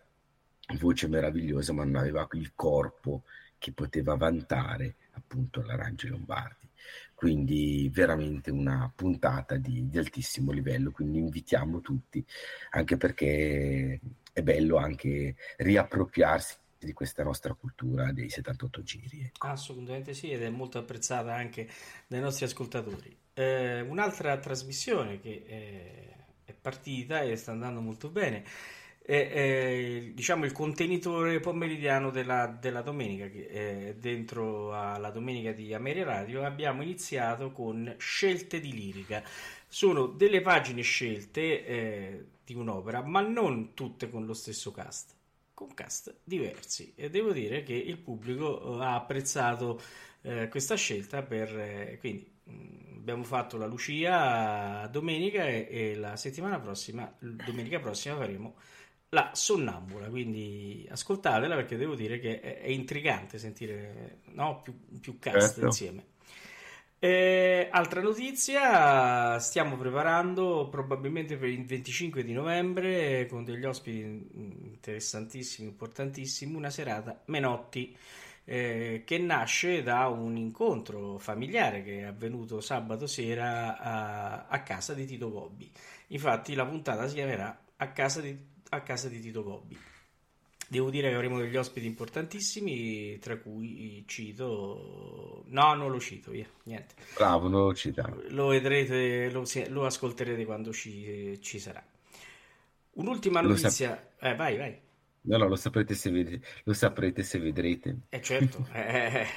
voce 0.80 1.08
meravigliosa 1.08 1.72
ma 1.72 1.84
non 1.84 1.98
aveva 1.98 2.28
il 2.32 2.54
corpo 2.56 3.26
che 3.60 3.74
poteva 3.74 4.16
vantare 4.16 4.96
appunto 5.12 5.62
l'Arangi 5.62 6.08
Lombardi 6.08 6.61
quindi 7.22 7.88
veramente 7.94 8.50
una 8.50 8.92
puntata 8.96 9.56
di, 9.56 9.88
di, 9.88 10.00
altissimo 10.00 10.52
livello, 10.52 10.90
quindi 10.90 11.20
invitiamo 11.20 11.80
tutti, 11.80 12.26
anche 12.72 12.98
perché 12.98 14.00
è 14.34 14.42
bello 14.42 14.78
anche 14.78 15.36
riappropriarsi 15.58 16.56
di 16.80 16.94
questa 16.94 17.22
nostra 17.24 17.54
cultura 17.54 18.12
dei 18.12 18.28
78 18.28 18.82
giri. 18.82 19.22
Ecco. 19.26 19.46
Assolutamente 19.46 20.16
sì, 20.16 20.32
ed 20.32 20.42
è 20.42 20.50
molto 20.50 20.80
apprezzata 20.80 21.36
anche 21.36 21.70
dai 22.08 22.22
nostri 22.22 22.46
ascoltatori. 22.46 23.16
Eh, 23.36 23.82
un'altra 23.82 24.40
trasmissione 24.40 25.20
che 25.20 25.44
è, 25.46 26.52
è 26.52 26.56
partita 26.60 27.22
e 27.22 27.36
sta 27.36 27.52
andando 27.52 27.82
molto 27.82 28.10
bene 28.10 28.44
è, 29.04 30.12
diciamo 30.14 30.46
il 30.46 30.52
contenitore 30.52 31.40
pomeridiano 31.40 32.12
della, 32.12 32.48
della 32.48 32.82
domenica 32.82 33.28
che 33.28 33.96
dentro 34.00 34.74
alla 34.74 35.10
domenica 35.10 35.52
di 35.52 35.74
Ameria 35.74 36.06
Radio. 36.06 36.44
Abbiamo 36.44 36.82
iniziato 36.84 37.52
con 37.52 37.96
scelte 37.98 38.60
di 38.60 38.72
lirica. 38.72 39.24
Sono 39.68 40.08
delle 40.08 40.42
pagine 40.42 40.82
scelte 40.82 41.66
eh, 41.66 42.26
di 42.44 42.54
un'opera 42.56 43.02
ma 43.04 43.22
non 43.22 43.74
tutte 43.74 44.10
con 44.10 44.26
lo 44.26 44.34
stesso 44.34 44.72
cast 44.72 45.16
con 45.62 45.74
cast 45.76 46.16
diversi. 46.24 46.94
E 46.96 47.10
devo 47.10 47.32
dire 47.32 47.64
che 47.64 47.74
il 47.74 47.98
pubblico 47.98 48.80
eh, 48.80 48.84
ha 48.84 48.96
apprezzato 48.96 49.80
eh, 50.22 50.48
questa 50.48 50.76
scelta 50.76 51.22
per 51.22 51.56
eh, 51.58 51.98
quindi 52.00 52.28
mm, 52.50 52.98
abbiamo 52.98 53.24
fatto 53.24 53.58
la 53.58 53.68
Lucia 53.68 54.88
domenica 54.88 55.48
e, 55.48 55.68
e 55.70 55.96
la 55.96 56.16
settimana 56.16 56.60
prossima 56.60 57.12
domenica 57.20 57.80
prossima 57.80 58.16
faremo 58.16 58.56
la 59.14 59.32
Sonnambula, 59.34 60.08
quindi 60.08 60.88
ascoltatela 60.90 61.56
perché 61.56 61.76
devo 61.76 61.96
dire 61.96 62.18
che 62.20 62.40
è, 62.40 62.62
è 62.62 62.70
intrigante 62.70 63.38
sentire 63.38 64.20
no? 64.32 64.62
più, 64.62 64.74
più 65.00 65.20
cast 65.20 65.54
certo. 65.54 65.66
insieme. 65.66 66.06
Eh, 66.98 67.68
altra 67.72 68.02
notizia, 68.02 69.38
stiamo 69.40 69.76
preparando 69.76 70.70
probabilmente 70.70 71.36
per 71.36 71.50
il 71.50 71.66
25 71.66 72.24
di 72.24 72.32
novembre 72.32 73.26
con 73.26 73.44
degli 73.44 73.66
ospiti 73.66 74.00
interessantissimi, 74.00 75.68
importantissimi, 75.68 76.56
una 76.56 76.70
serata 76.70 77.22
Menotti 77.26 77.98
eh, 78.46 79.02
che 79.06 79.18
nasce 79.18 79.84
da 79.84 80.08
un 80.08 80.38
incontro 80.38 81.18
familiare 81.18 81.84
che 81.84 82.00
è 82.00 82.04
avvenuto 82.04 82.62
sabato 82.62 83.08
sera 83.08 83.78
a, 83.78 84.46
a 84.48 84.62
casa 84.62 84.94
di 84.94 85.06
Tito 85.06 85.30
Gobbi. 85.32 85.70
Infatti 86.08 86.54
la 86.54 86.66
puntata 86.66 87.08
si 87.08 87.16
chiamerà 87.16 87.60
A 87.78 87.92
casa 87.92 88.22
di 88.22 88.51
a 88.74 88.82
casa 88.82 89.10
di 89.10 89.20
Tito 89.20 89.44
Gobbi. 89.44 89.78
Devo 90.68 90.90
dire 90.90 91.10
che 91.10 91.16
avremo 91.16 91.38
degli 91.38 91.58
ospiti 91.58 91.86
importantissimi, 91.86 93.20
tra 93.20 93.38
cui 93.38 94.06
cito... 94.08 95.44
No, 95.48 95.74
non 95.74 95.92
lo 95.92 96.00
cito, 96.00 96.32
via, 96.32 96.48
niente. 96.64 96.96
Bravo, 97.14 97.50
non 97.50 97.66
lo 97.66 97.74
cita. 97.74 98.10
Lo 98.30 98.48
vedrete, 98.48 99.30
lo, 99.32 99.44
lo 99.68 99.86
ascolterete 99.86 100.46
quando 100.46 100.72
ci, 100.72 101.38
ci, 101.42 101.60
sarà. 101.60 101.84
Un'ultima 102.92 103.42
notizia... 103.42 103.90
Sap- 103.90 104.24
eh, 104.24 104.36
vai, 104.36 104.58
vai. 104.58 104.80
No, 105.24 105.38
no, 105.38 105.48
lo 105.50 105.58
saprete 105.58 105.94
se, 105.94 106.10
ved- 106.10 106.42
lo 106.64 106.74
saprete 106.74 107.22
se 107.22 107.40
vedrete. 107.40 107.98
Eh, 108.08 108.22
certo. 108.22 108.66
eh. 108.72 109.28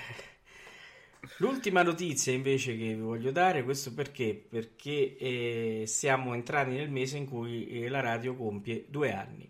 L'ultima 1.38 1.82
notizia 1.82 2.32
invece 2.32 2.76
che 2.76 2.94
vi 2.94 3.00
voglio 3.00 3.30
dare, 3.30 3.64
questo 3.64 3.92
perché? 3.92 4.34
Perché 4.34 5.16
eh, 5.16 5.82
siamo 5.86 6.34
entrati 6.34 6.70
nel 6.70 6.90
mese 6.90 7.16
in 7.16 7.26
cui 7.26 7.66
eh, 7.68 7.88
la 7.88 8.00
radio 8.00 8.34
compie 8.34 8.84
due 8.88 9.12
anni. 9.12 9.48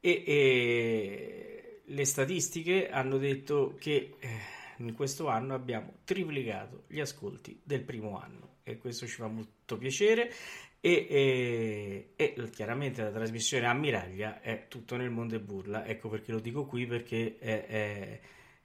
E 0.00 0.22
eh, 0.26 1.80
le 1.84 2.04
statistiche 2.04 2.88
hanno 2.90 3.18
detto 3.18 3.76
che 3.78 4.16
eh, 4.18 4.28
in 4.78 4.94
questo 4.94 5.28
anno 5.28 5.54
abbiamo 5.54 5.98
triplicato 6.04 6.84
gli 6.86 7.00
ascolti 7.00 7.60
del 7.62 7.82
primo 7.82 8.18
anno. 8.18 8.58
E 8.62 8.78
questo 8.78 9.06
ci 9.06 9.16
fa 9.16 9.26
molto 9.26 9.76
piacere. 9.78 10.32
E, 10.82 11.06
e, 11.10 12.12
e, 12.16 12.50
chiaramente 12.50 13.02
la 13.02 13.10
trasmissione 13.10 13.66
Ammiraglia 13.66 14.40
è 14.40 14.66
tutto 14.68 14.96
nel 14.96 15.10
mondo 15.10 15.34
e 15.34 15.40
burla, 15.40 15.84
ecco 15.84 16.08
perché 16.08 16.32
lo 16.32 16.40
dico 16.40 16.64
qui 16.64 16.86
perché 16.86 17.36
è, 17.38 17.66
è 17.66 18.20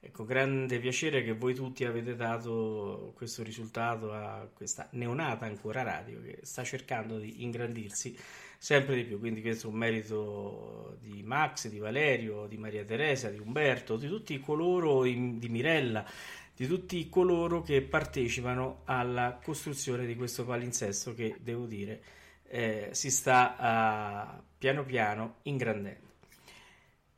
Ecco, 0.06 0.24
grande 0.24 0.78
piacere 0.78 1.24
che 1.24 1.34
voi 1.34 1.56
tutti 1.56 1.84
avete 1.84 2.16
dato 2.16 3.14
questo 3.16 3.42
risultato 3.42 4.14
a 4.14 4.48
questa 4.54 4.88
neonata 4.92 5.48
ancora 5.48 5.82
radio 5.82 6.22
che 6.22 6.42
sta 6.44 6.64
cercando 6.64 7.18
di 7.18 7.44
ingrandirsi 7.44 8.16
sempre 8.56 8.98
di 8.98 9.04
più. 9.04 9.18
Quindi 9.18 9.42
questo 9.42 9.66
è 9.66 9.72
un 9.72 9.78
merito 9.78 10.98
di 11.02 11.24
Max, 11.24 11.70
di 11.70 11.80
Valerio, 11.80 12.46
di 12.46 12.56
Maria 12.56 12.86
Teresa, 12.86 13.32
di 13.32 13.40
Umberto, 13.40 13.98
di 13.98 14.08
tutti 14.08 14.40
coloro, 14.40 15.02
di 15.02 15.50
Mirella, 15.50 16.06
di 16.56 16.68
tutti 16.68 17.10
coloro 17.10 17.64
che 17.64 17.82
partecipano 17.82 18.82
alla 18.86 19.40
costruzione 19.44 20.06
di 20.06 20.16
questo 20.16 20.46
palinsesto 20.46 21.16
che, 21.16 21.38
devo 21.42 21.66
dire, 21.66 22.02
eh, 22.48 22.90
si 22.92 23.10
sta 23.10 24.36
uh, 24.38 24.44
piano 24.56 24.86
piano 24.86 25.38
ingrandendo. 25.42 26.05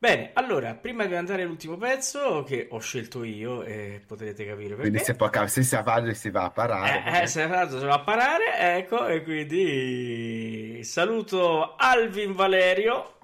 Bene, 0.00 0.30
allora, 0.34 0.74
prima 0.74 1.06
di 1.06 1.16
andare 1.16 1.42
all'ultimo 1.42 1.76
pezzo 1.76 2.44
che 2.44 2.68
ho 2.70 2.78
scelto 2.78 3.24
io, 3.24 3.64
e 3.64 4.00
potrete 4.06 4.46
capire 4.46 4.76
perché. 4.76 4.82
Quindi 4.82 4.98
se, 5.00 5.16
può, 5.16 5.28
se 5.48 5.64
si 5.64 5.76
va, 5.82 6.14
si 6.14 6.30
va 6.30 6.44
a 6.44 6.50
parare. 6.50 7.02
Eh, 7.04 7.22
eh 7.22 7.26
se, 7.26 7.42
si 7.42 7.84
va 7.84 7.94
a 7.94 8.00
parare, 8.00 8.76
ecco, 8.76 9.08
e 9.08 9.24
quindi 9.24 10.84
saluto 10.84 11.74
Alvin 11.74 12.32
Valerio. 12.32 13.14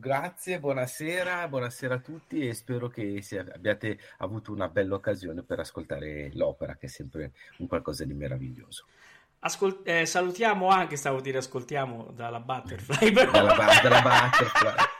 Grazie, 0.00 0.58
buonasera, 0.58 1.46
buonasera 1.46 1.94
a 1.94 1.98
tutti 1.98 2.48
e 2.48 2.54
spero 2.54 2.88
che 2.88 3.22
abbiate 3.54 4.00
avuto 4.18 4.50
una 4.50 4.66
bella 4.66 4.96
occasione 4.96 5.42
per 5.42 5.60
ascoltare 5.60 6.30
l'opera, 6.32 6.74
che 6.74 6.86
è 6.86 6.88
sempre 6.88 7.30
un 7.58 7.68
qualcosa 7.68 8.04
di 8.04 8.14
meraviglioso. 8.14 8.86
Ascol- 9.40 9.82
eh, 9.84 10.06
salutiamo 10.06 10.70
anche, 10.70 10.96
stavo 10.96 11.18
a 11.18 11.20
dire, 11.20 11.38
ascoltiamo 11.38 12.10
dalla 12.12 12.40
Butterfly. 12.40 13.12
Però. 13.12 13.30
Dalla, 13.30 13.54
dalla 13.80 14.02
Butterfly. 14.02 14.98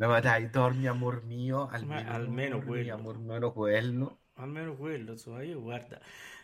No, 0.00 0.08
ma 0.08 0.20
dai, 0.20 0.48
dormi 0.48 0.86
amor 0.86 1.24
mio, 1.24 1.68
almeno, 1.68 2.10
almeno 2.10 2.62
quello. 2.62 2.94
almeno 3.06 3.52
quello. 3.52 4.20
Almeno 4.36 4.74
quello, 4.74 5.10
insomma, 5.10 5.42
io 5.42 5.60
guarda... 5.60 6.00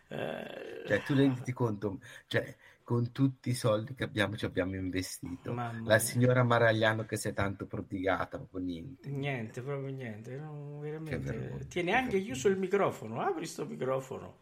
Eh... 0.09 0.83
Cioè, 0.87 1.03
tu 1.03 1.15
rendi 1.15 1.53
conto, 1.55 1.99
cioè, 2.27 2.55
con 2.83 3.13
tutti 3.13 3.49
i 3.49 3.55
soldi 3.55 3.95
che 3.95 4.05
abbiamo 4.05 4.37
ci 4.37 4.45
abbiamo 4.45 4.75
investito. 4.75 5.55
Mamma 5.55 5.89
la 5.89 5.99
signora 5.99 6.45
Maragliano 6.45 7.07
che 7.07 7.17
si 7.17 7.29
è 7.29 7.33
tanto 7.33 7.65
prodigata, 7.65 8.37
proprio 8.37 8.61
niente. 8.61 9.09
Niente, 9.09 9.63
proprio 9.63 9.89
niente. 9.89 10.37
No, 10.37 10.79
veramente. 10.81 11.67
Tieni 11.67 11.95
anche 11.95 12.21
chiuso 12.21 12.49
il 12.49 12.59
microfono, 12.59 13.23
apri 13.23 13.47
sto 13.47 13.65
microfono. 13.65 14.37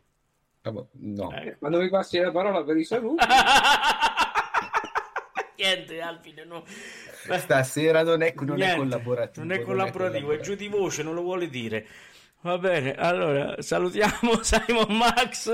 no. 0.91 1.33
Eh. 1.33 1.57
Quando 1.57 1.79
mi 1.79 1.89
passi 1.89 2.19
la 2.19 2.33
parola 2.33 2.65
per 2.65 2.77
i 2.77 2.85
saluti. 2.85 3.23
niente, 5.57 6.01
Alvin, 6.01 6.43
no. 6.47 6.65
Stasera 6.67 8.03
non 8.03 8.23
è, 8.23 8.35
non 8.37 8.61
è 8.61 8.77
collaborativo. 8.77 9.47
Non 9.47 9.57
è 9.57 9.63
collaborativo, 9.63 10.33
è 10.33 10.41
giù 10.41 10.55
di 10.55 10.69
voce, 10.69 11.03
non 11.03 11.15
lo 11.15 11.23
vuole 11.23 11.49
dire. 11.49 11.87
Va 12.41 12.59
bene, 12.59 12.95
allora 12.95 13.61
salutiamo 13.63 14.43
Simon 14.45 14.97
Max. 14.97 15.51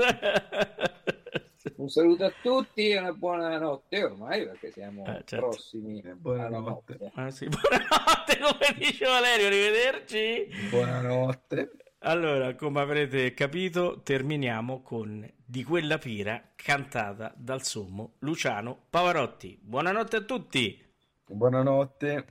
Un 1.75 1.87
saluto 1.87 2.25
a 2.25 2.33
tutti 2.41 2.89
e 2.89 2.99
una 2.99 3.13
buona 3.13 3.57
notte 3.57 4.03
ormai 4.03 4.45
perché 4.45 4.71
siamo 4.71 5.05
eh, 5.05 5.21
certo. 5.25 5.49
prossimi 5.49 6.01
buonanotte. 6.01 6.97
notte. 6.99 7.11
Ah, 7.15 7.31
sì. 7.31 7.47
Buonanotte, 7.49 8.39
come 8.39 8.75
dice 8.77 9.05
Valerio, 9.05 9.47
arrivederci. 9.47 10.47
Buonanotte. 10.69 11.71
Allora, 12.03 12.55
come 12.55 12.81
avrete 12.81 13.31
capito, 13.35 14.01
terminiamo 14.01 14.81
con 14.81 15.29
Di 15.45 15.63
quella 15.63 15.99
pira 15.99 16.41
cantata 16.55 17.31
dal 17.37 17.61
sommo 17.61 18.13
Luciano 18.19 18.85
Pavarotti. 18.89 19.59
Buonanotte 19.61 20.15
a 20.15 20.21
tutti. 20.21 20.83
Buonanotte. 21.27 22.25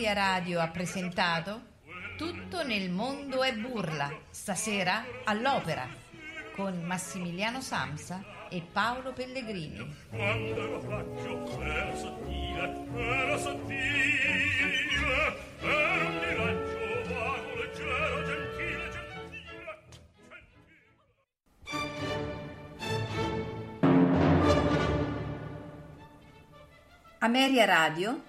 Ameria 0.00 0.14
Radio 0.14 0.60
ha 0.60 0.68
presentato 0.68 1.60
Tutto 2.16 2.64
nel 2.64 2.88
mondo 2.88 3.42
è 3.42 3.52
burla, 3.54 4.10
stasera 4.30 5.04
all'opera, 5.24 5.86
con 6.54 6.80
Massimiliano 6.84 7.60
Samsa 7.60 8.24
e 8.48 8.62
Paolo 8.62 9.12
Pellegrini. 9.12 9.94
Quando 10.08 10.56
ero 10.56 10.80
faccio 10.80 11.60
era 11.60 11.94
sottile, 11.94 12.86
era 12.96 13.36
sottile, 13.36 14.88
era 15.60 16.08
un 16.08 16.14
miraggio 16.14 17.02
vago, 17.12 17.54
leggero, 17.56 18.24
gentile, 18.24 18.88
gentile. 18.90 19.78
Ameria 27.18 27.66
Radio 27.66 28.28